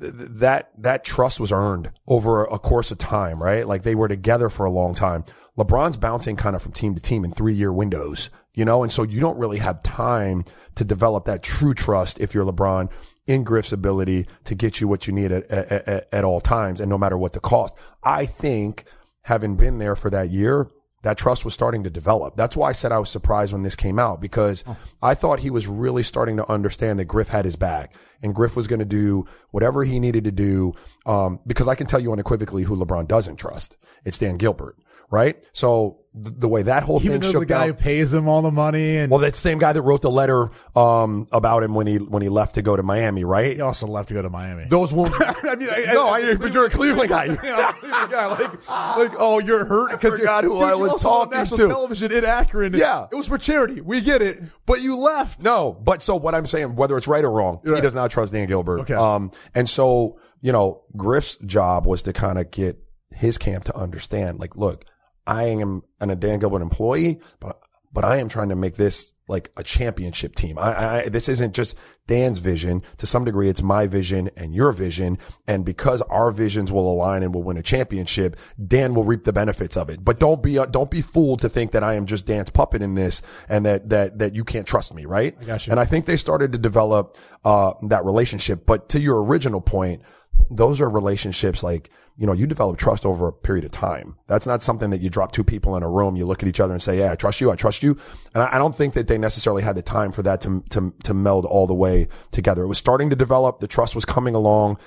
[0.00, 3.66] th- that, that trust was earned over a course of time, right?
[3.66, 5.24] Like they were together for a long time.
[5.56, 8.92] LeBron's bouncing kind of from team to team in three year windows, you know, and
[8.92, 12.90] so you don't really have time to develop that true trust if you're LeBron
[13.26, 16.80] in Griff's ability to get you what you need at, at, at, at all times
[16.80, 17.74] and no matter what the cost.
[18.02, 18.84] I think
[19.22, 20.68] having been there for that year,
[21.02, 22.36] that trust was starting to develop.
[22.36, 24.76] That's why I said I was surprised when this came out because oh.
[25.02, 28.56] I thought he was really starting to understand that Griff had his back and Griff
[28.56, 30.74] was going to do whatever he needed to do.
[31.06, 33.76] Um, because I can tell you unequivocally who LeBron doesn't trust.
[34.04, 34.76] It's Dan Gilbert
[35.12, 35.46] right?
[35.52, 38.28] So the, the way that whole Even thing shook the guy out, who pays him
[38.28, 41.74] all the money and well, that same guy that wrote the letter um, about him
[41.74, 43.54] when he when he left to go to Miami, right?
[43.56, 44.64] he also left to go to Miami.
[44.68, 45.14] Those ones.
[45.20, 47.26] I mean, I, no, I, but you're a Cleveland guy.
[47.26, 47.72] you know,
[48.10, 51.38] yeah, like, like, oh, you're hurt because you forgot who I was also on talking
[51.38, 51.68] national to.
[51.68, 52.74] Television in Akron.
[52.74, 53.06] Yeah.
[53.10, 53.82] it was for charity.
[53.82, 55.42] We get it, but you left.
[55.42, 58.32] No, but so what I'm saying, whether it's right or wrong, he does not trust
[58.32, 58.80] Dan Gilbert.
[58.80, 58.94] Okay.
[58.94, 62.78] Um, and so, you know, Griff's job was to kind of get
[63.10, 64.84] his camp to understand, like, look,
[65.26, 67.58] I am an, a Dan Gilbert employee, but,
[67.92, 70.58] but I am trying to make this like a championship team.
[70.58, 71.76] I, I, this isn't just
[72.06, 72.82] Dan's vision.
[72.98, 75.18] To some degree, it's my vision and your vision.
[75.46, 79.32] And because our visions will align and will win a championship, Dan will reap the
[79.32, 80.04] benefits of it.
[80.04, 82.82] But don't be, uh, don't be fooled to think that I am just Dan's puppet
[82.82, 85.36] in this and that, that, that you can't trust me, right?
[85.48, 85.58] I.
[85.70, 88.66] And I think they started to develop, uh, that relationship.
[88.66, 90.02] But to your original point,
[90.50, 91.90] those are relationships like,
[92.22, 94.16] you know, you develop trust over a period of time.
[94.28, 96.60] That's not something that you drop two people in a room, you look at each
[96.60, 97.98] other and say, yeah, I trust you, I trust you.
[98.32, 100.94] And I, I don't think that they necessarily had the time for that to, to,
[101.02, 102.62] to meld all the way together.
[102.62, 103.58] It was starting to develop.
[103.58, 104.78] The trust was coming along,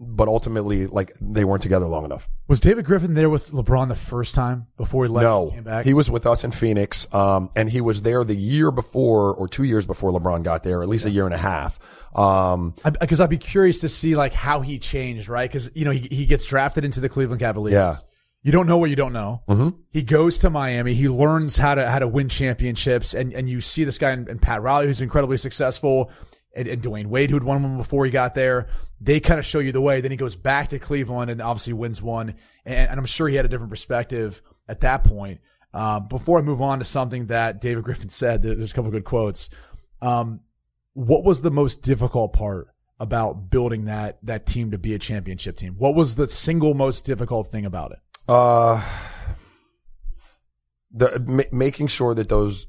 [0.00, 2.28] but ultimately, like, they weren't together long enough.
[2.48, 5.22] Was David Griffin there with LeBron the first time before he left?
[5.22, 5.84] No, and came back.
[5.86, 9.46] he was with us in Phoenix, um, and he was there the year before or
[9.46, 11.78] two years before LeBron got there, at least a year and a half.
[12.14, 15.48] Um, because I'd be curious to see like how he changed, right?
[15.50, 17.74] Because you know he he gets drafted into the Cleveland Cavaliers.
[17.74, 17.94] Yeah.
[18.42, 19.42] You don't know what you don't know.
[19.48, 19.68] Mm-hmm.
[19.90, 20.94] He goes to Miami.
[20.94, 24.28] He learns how to how to win championships, and and you see this guy and,
[24.28, 26.10] in Pat Riley, who's incredibly successful,
[26.56, 28.68] and, and Dwyane Wade, who'd won one before he got there.
[29.00, 30.00] They kind of show you the way.
[30.00, 32.34] Then he goes back to Cleveland and obviously wins one.
[32.66, 35.40] And, and I'm sure he had a different perspective at that point.
[35.72, 38.90] Um, before I move on to something that David Griffin said, there- there's a couple
[38.90, 39.48] good quotes.
[40.02, 40.40] Um,
[40.94, 45.56] what was the most difficult part about building that that team to be a championship
[45.56, 45.74] team?
[45.78, 47.98] What was the single most difficult thing about it?
[48.28, 48.84] Uh,
[50.92, 52.66] the ma- making sure that those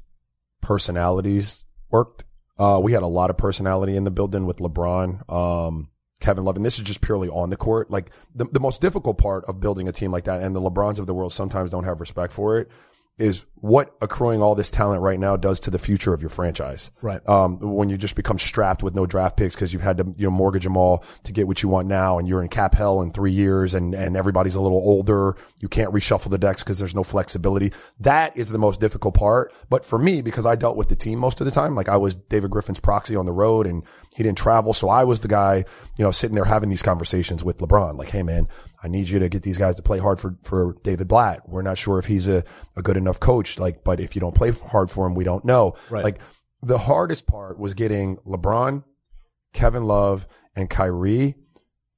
[0.60, 2.24] personalities worked.
[2.58, 5.88] Uh, we had a lot of personality in the building with LeBron, um,
[6.20, 7.90] Kevin Love, and this is just purely on the court.
[7.90, 10.98] Like the, the most difficult part of building a team like that, and the LeBrons
[10.98, 12.70] of the world sometimes don't have respect for it,
[13.18, 16.90] is what accruing all this talent right now does to the future of your franchise.
[17.02, 17.26] Right.
[17.28, 20.26] Um, when you just become strapped with no draft picks because you've had to, you
[20.26, 23.02] know, mortgage them all to get what you want now and you're in cap hell
[23.02, 25.36] in three years and, and everybody's a little older.
[25.60, 27.72] You can't reshuffle the decks because there's no flexibility.
[28.00, 29.54] That is the most difficult part.
[29.68, 31.98] But for me, because I dealt with the team most of the time, like I
[31.98, 33.84] was David Griffin's proxy on the road and
[34.16, 34.72] he didn't travel.
[34.72, 35.64] So I was the guy,
[35.96, 37.98] you know, sitting there having these conversations with LeBron.
[37.98, 38.48] Like, Hey man,
[38.82, 41.48] I need you to get these guys to play hard for, for David Blatt.
[41.48, 42.42] We're not sure if he's a,
[42.76, 43.58] a good enough coach.
[43.58, 45.74] Like, but if you don't play hard for him, we don't know.
[45.90, 46.02] Right.
[46.04, 46.20] Like
[46.62, 48.82] the hardest part was getting LeBron,
[49.52, 51.34] Kevin Love, and Kyrie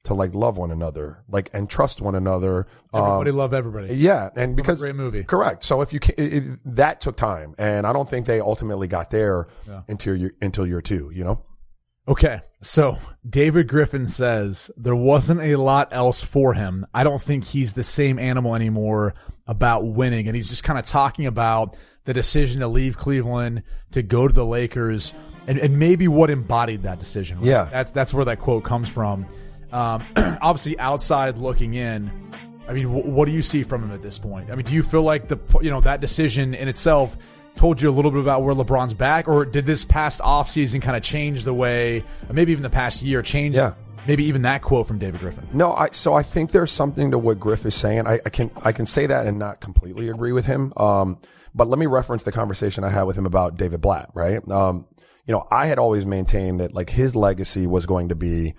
[0.05, 2.67] to like love one another, like and trust one another.
[2.93, 3.95] Everybody Um, love everybody.
[3.95, 5.25] yeah, and because great movie.
[5.25, 5.65] correct.
[5.65, 8.87] So if you can, it, it, that took time, and I don't think they ultimately
[8.87, 9.81] got there Yeah.
[9.89, 11.11] until year until year two.
[11.15, 11.45] You know,
[12.07, 16.87] Okay, so David Griffin says there wasn't a lot else for him.
[16.93, 19.15] I don't think he's the same animal anymore
[19.47, 23.63] about winning, and he's just kind of talking about the decision to leave Cleveland
[23.93, 25.15] to go to the Lakers,
[25.47, 27.39] and, and maybe what embodied that decision.
[27.39, 27.47] right?
[27.47, 27.69] Yeah.
[27.71, 29.25] that's that's where that quote comes from.
[29.73, 30.05] Um,
[30.43, 32.11] obviously, outside looking in,
[32.69, 34.51] I mean, wh- what do you see from him at this point?
[34.51, 37.17] I mean, do you feel like the you know that decision in itself
[37.55, 40.97] told you a little bit about where LeBron's back, or did this past offseason kind
[40.97, 43.55] of change the way, maybe even the past year, change?
[43.55, 43.75] Yeah.
[44.07, 45.49] Maybe even that quote from David Griffin.
[45.55, 48.07] No, I, so I think there's something to what Griff is saying.
[48.07, 50.75] I, I can I can say that and not completely agree with him.
[50.77, 51.19] Um,
[51.55, 54.11] but let me reference the conversation I had with him about David Blatt.
[54.13, 54.47] Right.
[54.51, 54.87] Um,
[55.27, 58.55] you know, I had always maintained that like his legacy was going to be,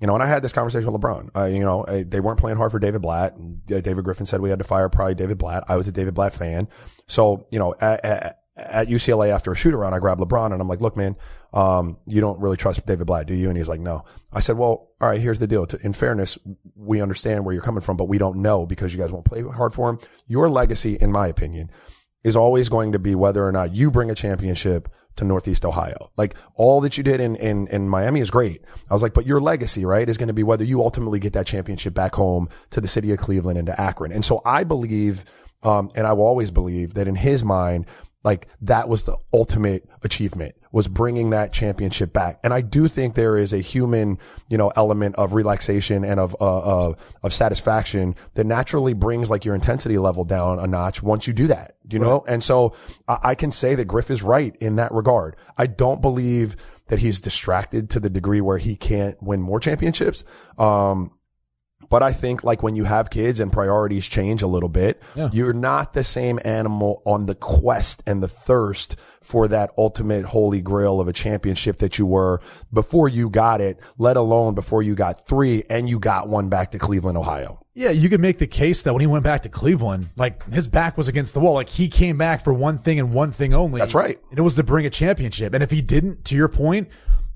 [0.00, 1.30] you know, and I had this conversation with LeBron.
[1.34, 3.34] Uh, you know, uh, they weren't playing hard for David Blatt.
[3.36, 5.64] And, uh, David Griffin said we had to fire probably David Blatt.
[5.68, 6.68] I was a David Blatt fan.
[7.06, 10.60] So, you know, at, at, at UCLA after a shoot around, I grabbed LeBron and
[10.60, 11.16] I'm like, look, man,
[11.54, 13.48] um, you don't really trust David Blatt, do you?
[13.48, 14.04] And he's like, no.
[14.32, 15.66] I said, well, all right, here's the deal.
[15.82, 16.38] In fairness,
[16.74, 19.42] we understand where you're coming from, but we don't know because you guys won't play
[19.42, 19.98] hard for him.
[20.26, 21.70] Your legacy, in my opinion,
[22.22, 26.10] is always going to be whether or not you bring a championship to Northeast Ohio.
[26.16, 28.62] Like all that you did in, in, in Miami is great.
[28.90, 31.32] I was like, but your legacy, right, is going to be whether you ultimately get
[31.32, 34.12] that championship back home to the city of Cleveland and to Akron.
[34.12, 35.24] And so I believe,
[35.62, 37.86] um, and I will always believe that in his mind,
[38.26, 42.38] like that was the ultimate achievement was bringing that championship back.
[42.44, 44.18] And I do think there is a human,
[44.50, 49.46] you know, element of relaxation and of, uh, uh, of satisfaction that naturally brings like
[49.46, 52.24] your intensity level down a notch once you do that, you know?
[52.28, 52.74] And so
[53.08, 55.36] I, I can say that Griff is right in that regard.
[55.56, 56.56] I don't believe
[56.88, 60.24] that he's distracted to the degree where he can't win more championships.
[60.58, 61.12] Um,
[61.88, 65.30] but I think like when you have kids and priorities change a little bit, Yeah.
[65.32, 70.60] you're not the same animal on the quest and the thirst for that ultimate holy
[70.60, 72.40] grail of a championship that you were
[72.72, 76.70] before you got it, let alone before you got three and you got one back
[76.72, 77.60] to Cleveland, Ohio.
[77.74, 80.66] Yeah, you could make the case that when he went back to Cleveland, like his
[80.66, 81.54] back was against the wall.
[81.54, 83.80] Like he came back for one thing and one thing only.
[83.80, 84.18] That's right.
[84.30, 85.52] And it was to bring a championship.
[85.52, 86.88] And if he didn't, to your point,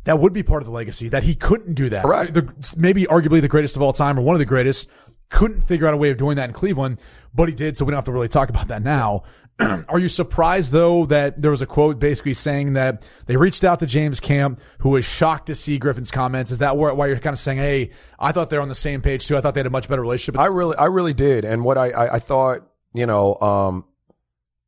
[0.05, 2.05] that would be part of the legacy that he couldn't do that.
[2.05, 2.35] Correct.
[2.35, 4.89] The, maybe arguably the greatest of all time or one of the greatest
[5.29, 7.01] couldn't figure out a way of doing that in Cleveland,
[7.35, 7.77] but he did.
[7.77, 9.23] So we don't have to really talk about that now.
[9.89, 13.81] Are you surprised though that there was a quote basically saying that they reached out
[13.81, 16.51] to James Camp, who was shocked to see Griffin's comments?
[16.51, 19.03] Is that where, why you're kind of saying, "Hey, I thought they're on the same
[19.03, 19.37] page too.
[19.37, 21.45] I thought they had a much better relationship." I really, I really did.
[21.45, 22.63] And what I, I, I thought,
[22.95, 23.85] you know, um,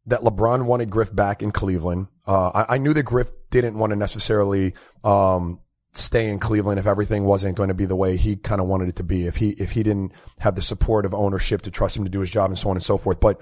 [0.07, 2.09] that LeBron wanted Griff back in Cleveland.
[2.27, 5.61] Uh, I, I knew that Griff didn't want to necessarily, um,
[5.95, 8.89] stay in Cleveland if everything wasn't going to be the way he kind of wanted
[8.89, 9.27] it to be.
[9.27, 12.21] If he, if he didn't have the support of ownership to trust him to do
[12.21, 13.21] his job and so on and so forth.
[13.21, 13.41] But,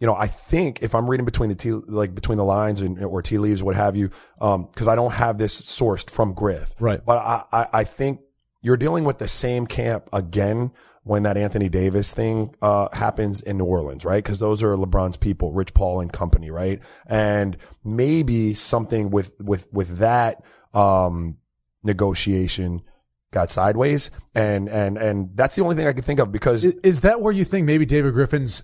[0.00, 3.02] you know, I think if I'm reading between the tea, like between the lines and,
[3.04, 6.74] or tea leaves, what have you, um, cause I don't have this sourced from Griff.
[6.80, 7.04] Right.
[7.04, 8.20] But I, I, I think
[8.62, 10.72] you're dealing with the same camp again
[11.04, 14.22] when that Anthony Davis thing uh, happens in New Orleans, right?
[14.22, 16.80] Because those are LeBron's people, Rich Paul and company, right?
[17.06, 21.38] And maybe something with with with that um,
[21.82, 22.82] negotiation
[23.32, 26.74] got sideways, and and and that's the only thing I can think of because Is,
[26.84, 28.62] is that where you think maybe David Griffin's,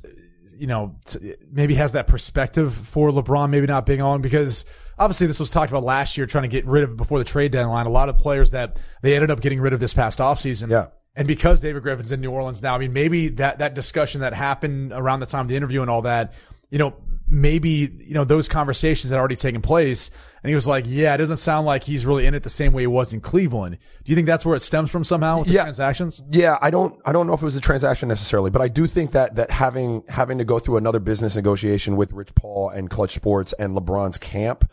[0.56, 4.22] you know, t- maybe has that perspective for LeBron maybe not being on?
[4.22, 4.64] Because
[4.96, 7.50] obviously this was talked about last year, trying to get rid of before the trade
[7.50, 7.86] deadline.
[7.86, 10.70] A lot of players that they ended up getting rid of this past offseason.
[10.70, 10.86] Yeah.
[11.18, 14.32] And because David Griffin's in New Orleans now, I mean, maybe that, that discussion that
[14.34, 16.32] happened around the time of the interview and all that,
[16.70, 16.94] you know,
[17.26, 20.10] maybe, you know, those conversations had already taken place.
[20.42, 22.72] And he was like, yeah, it doesn't sound like he's really in it the same
[22.72, 23.78] way he was in Cleveland.
[24.04, 25.64] Do you think that's where it stems from somehow with the Yeah.
[25.64, 26.22] transactions?
[26.30, 28.86] Yeah, I don't, I don't know if it was a transaction necessarily, but I do
[28.86, 32.88] think that, that having, having to go through another business negotiation with Rich Paul and
[32.88, 34.70] Klutch Sports and LeBron's camp,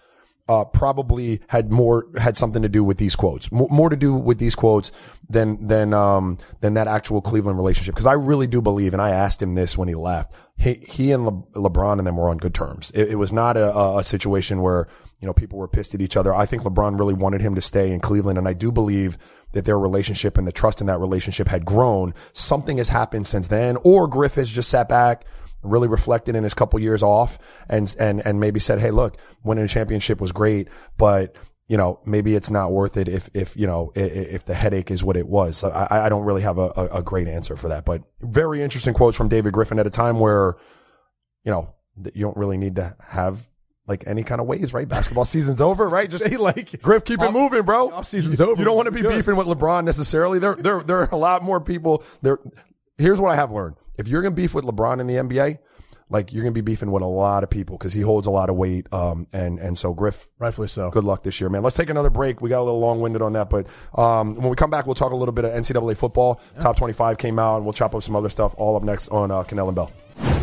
[0.47, 4.13] uh, probably had more, had something to do with these quotes, more, more to do
[4.13, 4.91] with these quotes
[5.29, 7.95] than, than, um, than that actual Cleveland relationship.
[7.95, 11.11] Cause I really do believe, and I asked him this when he left, he, he
[11.11, 12.91] and Le- LeBron and them were on good terms.
[12.93, 14.87] It, it was not a, a, a situation where,
[15.19, 16.33] you know, people were pissed at each other.
[16.33, 18.37] I think LeBron really wanted him to stay in Cleveland.
[18.37, 19.17] And I do believe
[19.53, 22.13] that their relationship and the trust in that relationship had grown.
[22.33, 25.25] Something has happened since then, or Griff has just sat back,
[25.65, 27.37] really reflected in his couple years off
[27.69, 31.35] and, and, and maybe said, Hey, look, winning a championship was great, but
[31.67, 34.53] you know, maybe it's not worth it if, if, you know, i- i- if the
[34.53, 35.57] headache is what it was.
[35.57, 38.93] So I, I don't really have a, a, great answer for that, but very interesting
[38.93, 40.57] quotes from David Griffin at a time where,
[41.43, 41.73] you know,
[42.13, 43.47] you don't really need to have
[43.87, 44.87] like any kind of waves, right?
[44.87, 46.07] Basketball season's over, right?
[46.09, 47.91] Just Say like Griff, keep it moving, bro.
[47.91, 48.59] off-season's You- over.
[48.59, 49.15] You don't want to be Good.
[49.15, 50.37] beefing with LeBron necessarily.
[50.37, 52.03] There, there, there are a lot more people.
[52.21, 52.37] There.
[52.99, 55.59] Here's what I have learned: if you're gonna beef with LeBron in the NBA,
[56.09, 58.49] like you're gonna be beefing with a lot of people because he holds a lot
[58.49, 58.91] of weight.
[58.93, 60.89] Um, and and so Griff, rightfully so.
[60.91, 61.63] good luck this year, man.
[61.63, 62.41] Let's take another break.
[62.41, 63.67] We got a little long winded on that, but
[63.97, 66.41] um, when we come back, we'll talk a little bit of NCAA football.
[66.59, 68.53] Top 25 came out, and we'll chop up some other stuff.
[68.57, 70.34] All up next on uh, Kanell and Bell.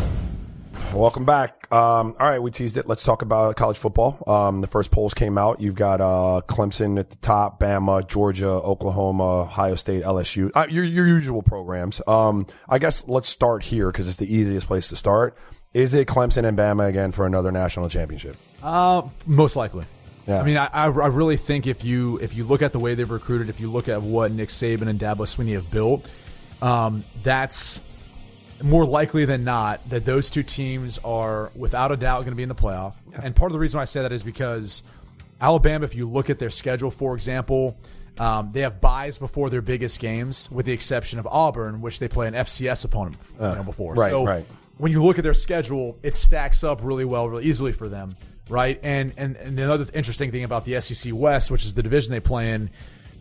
[0.93, 1.71] Welcome back.
[1.71, 2.87] Um, all right, we teased it.
[2.87, 4.23] Let's talk about college football.
[4.27, 5.59] Um, the first polls came out.
[5.59, 10.51] You've got uh, Clemson at the top, Bama, Georgia, Oklahoma, Ohio State, LSU.
[10.53, 12.01] Uh, your your usual programs.
[12.07, 15.37] Um, I guess let's start here because it's the easiest place to start.
[15.73, 18.37] Is it Clemson and Bama again for another national championship?
[18.61, 19.85] Uh, most likely.
[20.27, 20.39] Yeah.
[20.39, 23.09] I mean, I, I really think if you if you look at the way they've
[23.09, 26.05] recruited, if you look at what Nick Saban and Dabo Swinney have built,
[26.61, 27.81] um, that's
[28.63, 32.43] more likely than not that those two teams are without a doubt going to be
[32.43, 32.93] in the playoff.
[33.21, 34.83] And part of the reason why I say that is because
[35.41, 37.77] Alabama, if you look at their schedule, for example,
[38.17, 42.07] um, they have byes before their biggest games, with the exception of Auburn, which they
[42.07, 43.95] play an FCS opponent you know, before.
[43.95, 44.45] right, so right.
[44.77, 48.15] when you look at their schedule, it stacks up really well, really easily for them,
[48.49, 48.79] right?
[48.81, 52.21] And and and another interesting thing about the SEC West, which is the division they
[52.21, 52.69] play in,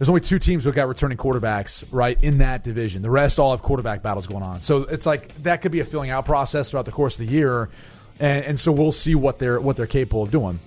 [0.02, 3.02] there's only two teams who got returning quarterbacks, right, in that division.
[3.02, 4.60] The rest all have quarterback battles going on.
[4.60, 7.32] So it's like that could be a filling out process throughout the course of the
[7.32, 7.70] year,
[8.18, 10.58] and, and so we'll see what they're what they're capable of doing.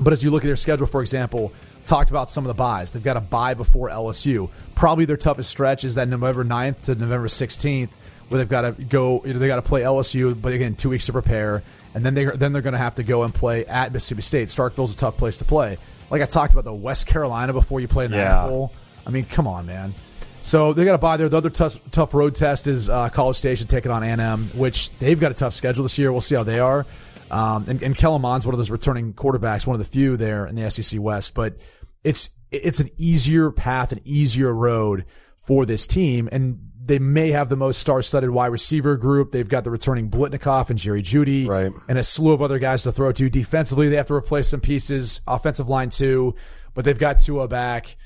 [0.00, 1.52] But as you look at their schedule, for example,
[1.84, 2.90] talked about some of the byes.
[2.90, 4.50] They've got a bye before LSU.
[4.74, 7.90] Probably their toughest stretch is that November 9th to November 16th,
[8.30, 9.22] where they've got to go.
[9.24, 11.62] You know, they got to play LSU, but again, two weeks to prepare,
[11.94, 14.48] and then they then they're going to have to go and play at Mississippi State.
[14.48, 15.78] Starkville's a tough place to play.
[16.10, 18.46] Like I talked about the West Carolina before you play in the Yeah.
[18.46, 18.72] Bowl.
[19.06, 19.94] I mean, come on, man.
[20.42, 21.28] So they got to buy there.
[21.28, 25.18] The other tough, tough road test is uh, College Station taking on A&M, which they've
[25.18, 26.12] got a tough schedule this year.
[26.12, 26.86] We'll see how they are.
[27.30, 30.46] Um, and, and Kellen Mond's one of those returning quarterbacks, one of the few there
[30.46, 31.34] in the SEC West.
[31.34, 31.56] But
[32.04, 35.04] it's it's an easier path, an easier road
[35.46, 39.32] for this team, and they may have the most star-studded wide receiver group.
[39.32, 41.72] They've got the returning Biletnikoff and Jerry Jeudy, Right.
[41.88, 43.28] and a slew of other guys to throw to.
[43.28, 45.20] Defensively, they have to replace some pieces.
[45.26, 46.34] Offensive line too,
[46.74, 47.96] but they've got Tua back.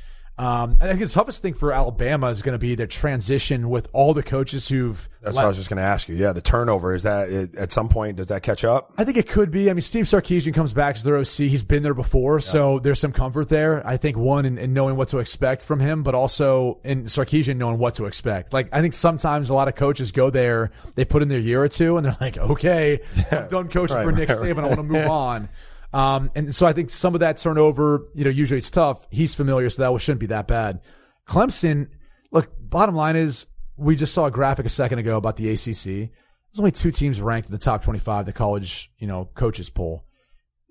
[0.40, 3.90] Um, I think the toughest thing for Alabama is going to be the transition with
[3.92, 5.06] all the coaches who've.
[5.20, 5.36] That's left.
[5.36, 6.16] what I was just going to ask you.
[6.16, 8.90] Yeah, the turnover is that it, at some point does that catch up?
[8.96, 9.68] I think it could be.
[9.68, 11.26] I mean, Steve Sarkisian comes back as their OC.
[11.26, 13.86] He's been there before, so there's some comfort there.
[13.86, 17.58] I think one in, in knowing what to expect from him, but also in Sarkisian
[17.58, 18.54] knowing what to expect.
[18.54, 21.62] Like I think sometimes a lot of coaches go there, they put in their year
[21.62, 24.64] or two, and they're like, okay, I'm done coaching Right, for Nick right, Saban.
[24.64, 25.50] I want to move on.
[25.92, 29.06] Um, and so I think some of that turnover, you know, usually it's tough.
[29.10, 30.80] He's familiar, so that shouldn't be that bad.
[31.28, 31.88] Clemson,
[32.30, 35.84] look, bottom line is we just saw a graphic a second ago about the ACC.
[35.84, 40.04] There's only two teams ranked in the top 25, the college, you know, coaches poll.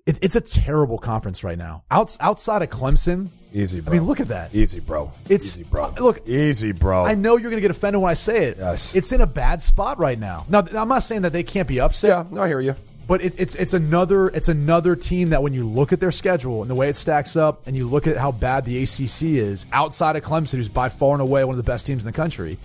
[0.06, 1.84] It, it's a terrible conference right now.
[1.90, 3.92] Outs, outside of Clemson, Easy, bro.
[3.92, 4.54] I mean, look at that.
[4.54, 5.12] Easy, bro.
[5.24, 5.92] It's- easy, bro.
[6.00, 7.04] look, easy, bro.
[7.04, 8.58] I know you're going to get offended when I say it.
[8.58, 8.94] Yes.
[8.94, 10.46] It's in a bad spot right now.
[10.48, 12.08] Now, I'm not saying that they can't be upset.
[12.10, 12.76] yeah, no, I hear you.
[13.10, 16.62] But it, it's it's another it's another team that when you look at their schedule
[16.62, 19.66] and the way it stacks up, and you look at how bad the ACC is
[19.72, 22.12] outside of Clemson, who's by far and away one of the best teams in the
[22.12, 22.56] country,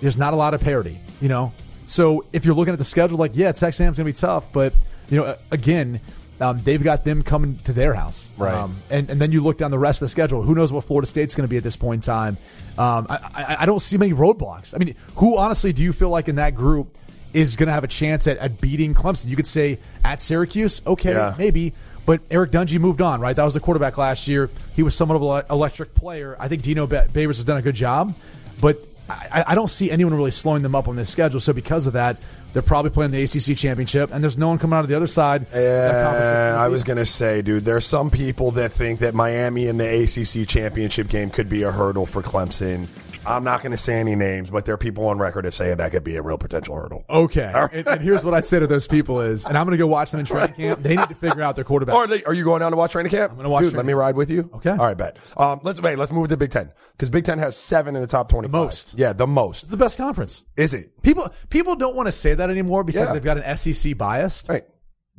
[0.00, 0.98] there's not a lot of parity.
[1.20, 1.52] You know,
[1.84, 4.72] so if you're looking at the schedule, like yeah, Texas A&M's gonna be tough, but
[5.10, 6.00] you know, again,
[6.40, 8.54] um, they've got them coming to their house, Right.
[8.54, 10.42] Um, and and then you look down the rest of the schedule.
[10.42, 12.38] Who knows what Florida State's going to be at this point in time?
[12.78, 14.72] Um, I, I, I don't see many roadblocks.
[14.74, 16.96] I mean, who honestly do you feel like in that group
[17.34, 19.28] is going to have a chance at, at beating Clemson?
[19.28, 21.34] You could say at Syracuse, okay, Yeah.
[21.38, 21.72] maybe.
[22.04, 23.36] But Eric Dungey moved on, right?
[23.36, 24.50] That was the quarterback last year.
[24.74, 26.36] He was somewhat of an electric player.
[26.40, 28.14] I think Dino Ba- Babers has done a good job,
[28.60, 31.38] but I, I don't see anyone really slowing them up on this schedule.
[31.38, 32.16] So because of that,
[32.52, 35.06] they're probably playing the ACC championship, and there's no one coming out of the other
[35.06, 35.46] side.
[35.52, 38.98] that conference that's gonna I was going to say, dude, there's some people that think
[38.98, 42.88] that Miami in the ACC championship game could be a hurdle for Clemson.
[43.26, 45.74] I'm not going to say any names, but there are people on record that say
[45.74, 47.04] that could be a real potential hurdle.
[47.08, 47.50] Okay.
[47.72, 49.86] And, and here's what I'd say to those people is, and I'm going to go
[49.86, 50.80] watch them in training camp.
[50.80, 51.94] They need to figure out their quarterback.
[51.94, 53.32] Or are, they, are you going down to watch training camp?
[53.32, 54.50] I'm gonna watch Dude, let me ride with you.
[54.54, 54.70] Okay.
[54.70, 55.16] All right, bet.
[55.36, 55.98] Um, let's wait.
[55.98, 58.48] Let's move to Big Ten because Big Ten has seven in the top twenty.
[58.48, 58.94] most.
[58.98, 59.62] Yeah, the most.
[59.62, 60.44] it's the best conference.
[60.56, 61.00] Is it?
[61.02, 63.12] People people don't want to say that anymore because Yeah.
[63.14, 64.44] they've got an SEC bias.
[64.48, 64.64] Right.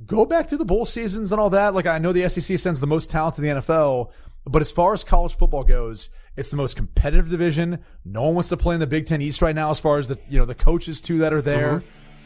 [0.06, 1.74] Go back through the bowl seasons and all that.
[1.74, 4.12] Like I know the SEC sends the most talent to the NFL,
[4.45, 7.80] but as far as college football goes, it's the most competitive division.
[8.06, 9.70] No one wants to play in the Big Ten East right now.
[9.70, 11.84] As far as the you know the coaches too that are there.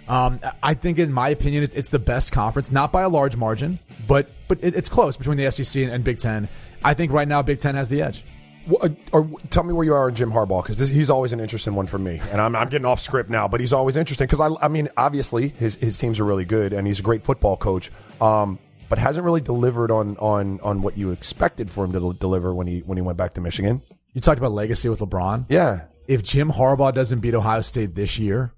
[0.08, 3.80] Um, I think, in my opinion, it's the best conference, not by a large margin,
[4.08, 6.48] but but it's close between the SEC and, Big Ten.
[6.82, 8.24] I think right now Big Ten has the edge.
[8.82, 11.76] Uh, Or tell me where you are in Jim Harbaugh because he's always an interesting
[11.76, 14.40] one for me, and I'm, I'm getting off script now, but he's always interesting because
[14.40, 17.58] I, I mean, obviously his his teams are really good, and he's a great football
[17.58, 17.92] coach,
[18.22, 22.54] um, but hasn't really delivered on on on what you expected for him to deliver
[22.54, 23.82] when he when he went back to Michigan.
[24.18, 25.46] You talked about legacy with LeBron.
[25.48, 28.52] Yeah, If Jim Harbaugh doesn't beat Ohio State this year,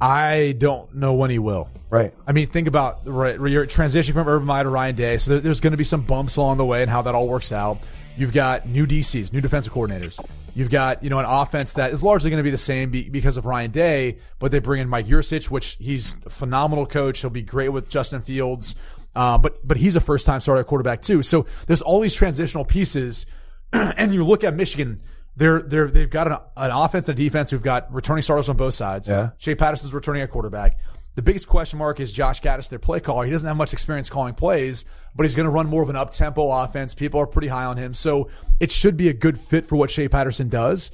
[0.00, 1.68] I don't know when he will.
[1.90, 2.12] right.
[2.26, 5.38] I mean, think about right, you're transitioning from Urban Meyer to Ryan Day, so there,
[5.38, 7.86] there's going to be some bumps along the way and how that all works out.
[8.16, 10.18] You've got new DCs, new defensive coordinators.
[10.56, 13.08] You've got, you know, an offense that is largely going to be the same be,
[13.08, 17.20] because of Ryan Day, but they bring in Mike Yurcich, which he's a phenomenal coach.
[17.20, 18.74] He'll be great with Justin Fields.
[19.14, 21.22] Uh, but, but he's a first time starter quarterback too.
[21.22, 23.26] So there's all these transitional pieces.
[23.96, 25.02] and you look at Michigan,
[25.36, 28.56] they're, they're, they've got an, an offense and a defense who've got returning starters on
[28.56, 29.08] both sides.
[29.08, 29.30] Yeah.
[29.38, 30.78] Shea Patterson's returning a quarterback.
[31.16, 33.24] The biggest question mark is Josh Gattis, their play caller.
[33.24, 35.96] He doesn't have much experience calling plays, but he's going to run more of an
[35.96, 36.94] up tempo offense.
[36.94, 37.94] People are pretty high on him.
[37.94, 40.90] So it should be a good fit for what Shea Patterson does.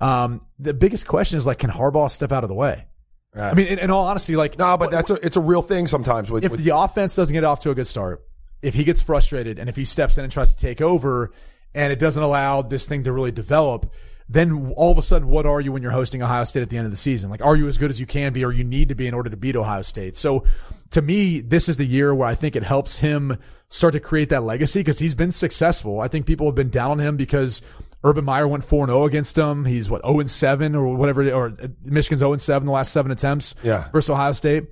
[0.00, 2.86] Um, the biggest question is like, can Harbaugh step out of the way?
[3.34, 5.86] I mean, in, in all honesty, like, No, but that's a it's a real thing
[5.86, 8.24] sometimes with, if with the offense doesn't get off to a good start,
[8.60, 11.32] if he gets frustrated and if he steps in and tries to take over
[11.74, 13.92] and it doesn't allow this thing to really develop,
[14.28, 16.76] then all of a sudden, what are you when you're hosting Ohio State at the
[16.76, 17.30] end of the season?
[17.30, 19.14] Like, are you as good as you can be or you need to be in
[19.14, 20.16] order to beat Ohio State?
[20.16, 20.44] So
[20.90, 24.28] to me, this is the year where I think it helps him start to create
[24.30, 26.00] that legacy because he's been successful.
[26.00, 27.60] I think people have been down on him because
[28.04, 29.64] Urban Meyer went 4 0 against him.
[29.64, 33.54] He's what, 0 7 or whatever, or uh, Michigan's 0 7 the last seven attempts
[33.62, 33.88] Yeah.
[33.90, 34.64] versus Ohio State.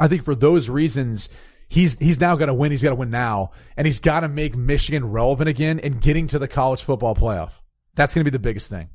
[0.00, 1.28] I think for those reasons,
[1.68, 2.70] he's he's now got to win.
[2.70, 6.26] He's got to win now, and he's got to make Michigan relevant again and getting
[6.28, 7.52] to the college football playoff.
[7.94, 8.90] That's going to be the biggest thing.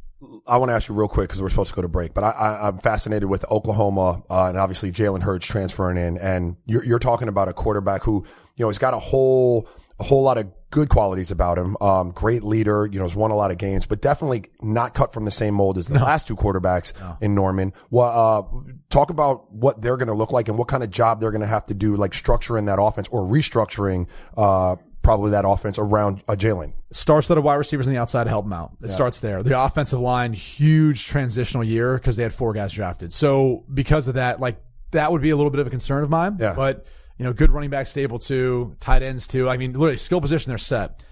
[0.47, 2.23] I want to ask you real quick because we're supposed to go to break, but
[2.23, 6.99] I, I'm fascinated with Oklahoma uh, and obviously Jalen Hurts transferring in, and you're, you're
[6.99, 9.67] talking about a quarterback who you know has got a whole
[9.99, 11.77] a whole lot of good qualities about him.
[11.79, 15.13] Um, great leader, you know, has won a lot of games, but definitely not cut
[15.13, 17.71] from the same mold as the last two quarterbacks in Norman.
[17.91, 21.21] Well, uh, talk about what they're going to look like and what kind of job
[21.21, 24.07] they're going to have to do, like structuring that offense or restructuring.
[24.35, 26.71] Uh, Probably that offense around uh, Jalen.
[26.93, 28.71] Star studded wide receivers on the outside to help him out.
[28.81, 29.43] It starts there.
[29.43, 33.11] The offensive line, huge transitional year because they had four guys drafted.
[33.11, 34.61] So because of that, like
[34.91, 36.37] that would be a little bit of a concern of mine.
[36.39, 36.53] Yeah.
[36.55, 36.85] But
[37.17, 39.49] you know, good running back stable too, tight ends too.
[39.49, 41.03] I mean, literally skill position they're set.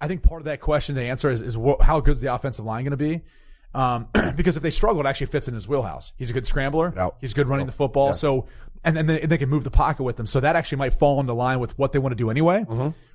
[0.00, 2.34] I think part of that question to answer is, is what, how good is the
[2.34, 3.22] offensive line going to be?
[3.74, 6.12] Um, because if they struggle, it actually fits in his wheelhouse.
[6.16, 6.92] He's a good scrambler.
[6.98, 7.16] Out.
[7.20, 8.12] He's good running the football.
[8.14, 8.46] So,
[8.84, 10.26] and then they, they can move the pocket with them.
[10.26, 12.64] So that actually might fall into line with what they want to do anyway.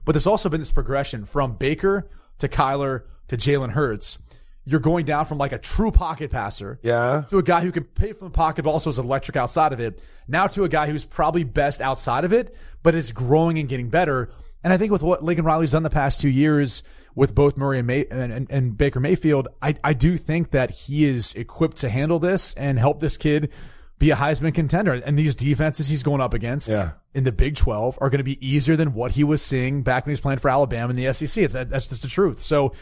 [0.06, 4.18] But there's also been this progression from Baker to Kyler to Jalen Hurts.
[4.66, 7.24] You're going down from like a true pocket passer Yeah.
[7.30, 9.80] to a guy who can pay from the pocket, but also is electric outside of
[9.80, 10.04] it.
[10.28, 13.90] Now to a guy who's probably best outside of it, but is growing and getting
[13.90, 14.30] better.
[14.64, 16.84] And I think with what Lincoln Riley's done the past two years
[17.16, 20.70] with both Murray and, May, and, and, and Baker Mayfield, I, I do think that
[20.70, 23.52] he is equipped to handle this and help this kid
[23.98, 24.94] be a Heisman contender.
[24.94, 26.92] And these defenses he's going up against Yeah.
[27.14, 30.06] in the Big 12 are going to be easier than what he was seeing back
[30.06, 31.44] when he was playing for Alabama in the SEC.
[31.44, 32.40] It's, that's just the truth.
[32.40, 32.74] So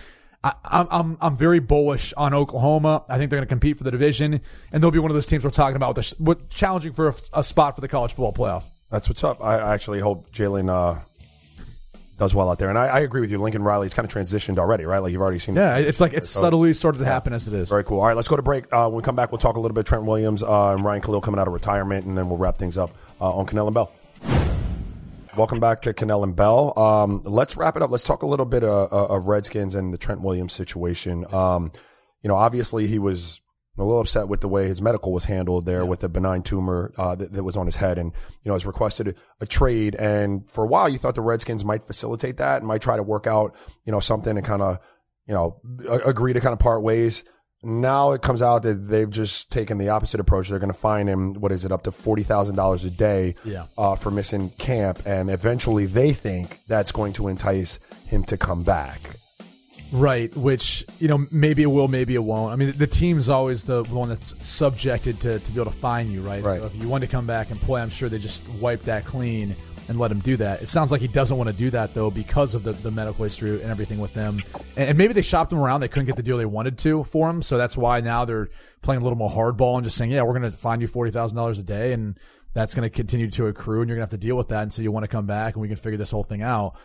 [0.47, 3.03] I, I'm, I'm, I'm very bullish on Oklahoma.
[3.09, 4.41] I think they're going to compete for the division
[4.71, 7.09] and they'll be one of those teams we're talking about with, a, with challenging for
[7.09, 8.63] a, a spot for the college football playoff.
[8.89, 9.43] That's what's up.
[9.43, 11.01] I I actually hope Jalen uh,
[12.17, 13.37] does well out there, and I, I agree with you.
[13.37, 14.99] Lincoln Riley's kind of transitioned already, right?
[14.99, 15.55] Like you've already seen.
[15.55, 17.69] Yeah, it's like it's subtly started to happen as it is.
[17.69, 17.99] Very cool.
[17.99, 18.71] All right, let's go to break.
[18.71, 21.01] Uh, when we come back, we'll talk a little bit Trent Williams uh, and Ryan
[21.01, 23.73] Kalil coming out of retirement, and then we'll wrap things up uh, on Kanell and
[23.73, 24.56] Bell.
[25.37, 26.73] Welcome back to Kanell and Bell.
[26.79, 27.91] Um, let's wrap it up.
[27.91, 31.27] Let's talk a little bit uh, uh, of Redskins and the Trent Williams situation.
[31.31, 31.71] Um,
[32.23, 33.39] you know, obviously he was
[33.77, 36.91] a little upset with the way his medical was handled there with a benign tumor
[36.97, 38.13] uh, that, that was on his head, and
[38.43, 39.93] you know has requested a, a trade.
[39.93, 43.03] And for a while, you thought the Redskins might facilitate that and might try to
[43.03, 44.79] work out you know something and kind of
[45.27, 47.23] you know a- agree to kind of part ways.
[47.63, 50.49] Now it comes out that they've just taken the opposite approach.
[50.49, 51.33] They're going to fine him.
[51.33, 51.71] What is it?
[51.71, 53.65] Up to forty thousand dollars a day Yeah.
[53.77, 58.63] uh, for missing camp, and eventually they think that's going to entice him to come
[58.63, 59.01] back.
[59.91, 62.51] Right, which, you know, maybe it will, maybe it won't.
[62.51, 66.11] I mean, the team's always the one that's subjected to, to be able to fine
[66.11, 66.43] you, right?
[66.43, 66.59] Right.
[66.59, 69.05] So if you want to come back and play, I'm sure they just wipe that
[69.05, 69.55] clean
[69.87, 70.61] and let him do that.
[70.61, 73.23] It sounds like he doesn't want to do that, though, because of the, the medical
[73.23, 74.41] history and everything with them.
[74.75, 75.81] And, and maybe they shopped him around.
[75.81, 77.41] They couldn't get the deal they wanted to for him.
[77.41, 78.49] So that's why now they're
[78.81, 81.59] playing a little more hardball and just saying, yeah, we're going to find you $40,000
[81.59, 81.93] a day.
[81.93, 82.19] And
[82.53, 83.81] that's going to continue to accrue.
[83.81, 85.25] And you're going to have to deal with that until so you want to come
[85.25, 86.75] back and we can figure this whole thing out.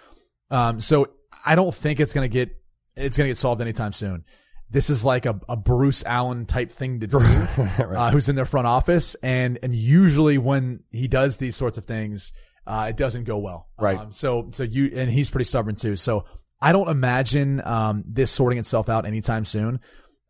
[0.50, 1.09] Um, so
[1.44, 2.57] I don't think it's going to get
[2.94, 4.24] it's going to get solved anytime soon.
[4.70, 8.46] This is like a, a Bruce Allen type thing to do, uh, who's in their
[8.46, 12.32] front office, and and usually when he does these sorts of things,
[12.66, 13.68] uh, it doesn't go well.
[13.78, 13.98] Right.
[13.98, 15.96] Um, so so you and he's pretty stubborn too.
[15.96, 16.24] So
[16.60, 19.80] I don't imagine um, this sorting itself out anytime soon.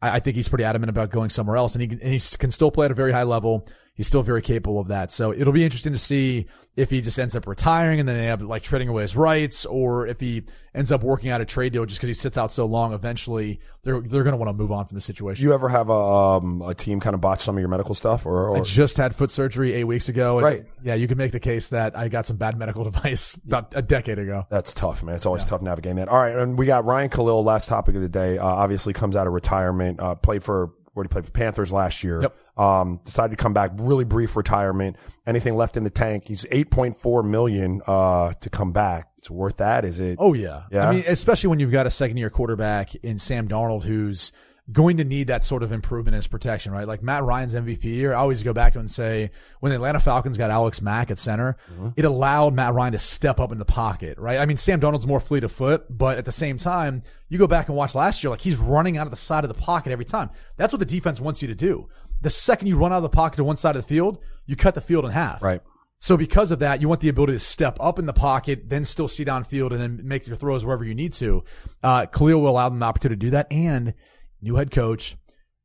[0.00, 2.50] I, I think he's pretty adamant about going somewhere else, and he and he can
[2.50, 3.66] still play at a very high level.
[3.94, 5.12] He's still very capable of that.
[5.12, 8.24] So it'll be interesting to see if he just ends up retiring and then they
[8.24, 11.74] have like trading away his rights, or if he ends up working out a trade
[11.74, 12.94] deal just because he sits out so long.
[12.94, 15.42] Eventually, they're they're going to want to move on from the situation.
[15.42, 18.24] You ever have a um, a team kind of botch some of your medical stuff,
[18.24, 20.38] or, or I just had foot surgery eight weeks ago.
[20.38, 20.66] and, Right.
[20.82, 23.82] Yeah, you can make the case that I got some bad medical advice about a
[23.82, 24.46] decade ago.
[24.48, 25.16] That's tough, man.
[25.16, 26.08] It's always tough navigating that.
[26.08, 27.44] All right, and we got Ryan Kalil.
[27.44, 28.38] Last topic of the day.
[28.38, 30.00] Uh, obviously, comes out of retirement.
[30.00, 32.22] Uh, played for where he played for Panthers last year.
[32.22, 32.36] Yep.
[32.58, 33.72] Um, decided to come back.
[33.76, 34.96] Really brief retirement.
[35.26, 36.24] Anything left in the tank?
[36.26, 39.08] He's eight point four million uh, to come back.
[39.18, 39.84] It's worth that.
[39.84, 40.16] Is it?
[40.20, 40.64] Oh yeah.
[40.70, 40.88] Yeah?
[40.88, 44.32] I mean, especially when you've got a second year quarterback in Sam Darnold who's
[44.70, 46.86] going to need that sort of improvement in his protection, right?
[46.86, 49.98] Like Matt Ryan's MVP year, I always go back to and say when the Atlanta
[49.98, 51.56] Falcons got Alex Mack at center,
[51.96, 54.38] it allowed Matt Ryan to step up in the pocket, right?
[54.38, 57.48] I mean, Sam Darnold's more fleet of foot, but at the same time, you go
[57.48, 59.90] back and watch last year, like he's running out of the side of the pocket
[59.90, 60.30] every time.
[60.56, 61.88] That's what the defense wants you to do.
[62.20, 64.54] The second you run out of the pocket to one side of the field, you
[64.54, 65.42] cut the field in half.
[65.42, 65.60] Right.
[66.02, 68.84] So because of that, you want the ability to step up in the pocket, then
[68.84, 71.44] still see downfield and then make your throws wherever you need to.
[71.80, 73.46] Uh, Kalil will allow them the opportunity to do that.
[73.52, 73.94] And
[74.42, 75.16] new head coach,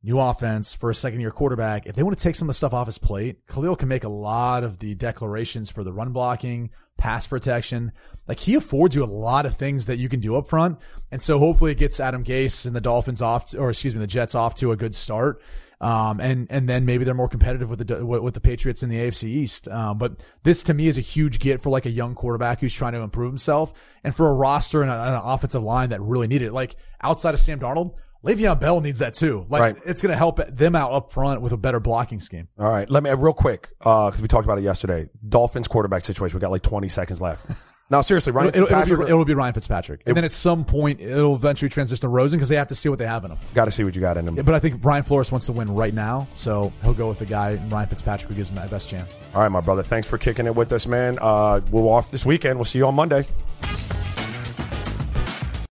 [0.02, 1.86] new offense for a second year quarterback.
[1.86, 4.04] If they want to take some of the stuff off his plate, Kalil can make
[4.04, 7.92] a lot of the declarations for the run blocking, pass protection.
[8.26, 10.78] Like he affords you a lot of things that you can do up front.
[11.10, 14.00] And so hopefully it gets Adam Gase and the Dolphins off, to, or excuse me,
[14.00, 15.42] the Jets off to a good start.
[15.80, 18.96] Um, and, and then maybe they're more competitive with the, with the Patriots in the
[18.96, 19.68] AFC East.
[19.68, 22.74] Um, but this to me is a huge get for like a young quarterback who's
[22.74, 23.72] trying to improve himself
[24.02, 26.52] and for a roster and, a, and an offensive line that really need it.
[26.52, 27.94] Like outside of Sam Darnold,
[28.24, 29.46] Le'Veon Bell needs that too.
[29.48, 29.76] Like Right.
[29.86, 32.48] it's going to help them out up front with a better blocking scheme.
[32.58, 32.88] All right.
[32.90, 35.08] Let me, uh, real quick, uh, cause we talked about it yesterday.
[35.28, 36.36] Dolphins quarterback situation.
[36.36, 37.46] We got like 20 seconds left.
[37.90, 40.02] No, seriously, Ryan It'll, it'll, be, it'll be Ryan Fitzpatrick.
[40.04, 42.90] And then at some point, it'll eventually transition to Rosen because they have to see
[42.90, 43.38] what they have in him.
[43.54, 44.34] got to see what you got in him.
[44.34, 46.28] But I think Brian Flores wants to win right now.
[46.34, 49.16] So he'll go with the guy, Ryan Fitzpatrick, who gives him that best chance.
[49.34, 49.82] All right, my brother.
[49.82, 51.18] Thanks for kicking it with us, man.
[51.18, 52.58] Uh, we're off this weekend.
[52.58, 53.26] We'll see you on Monday.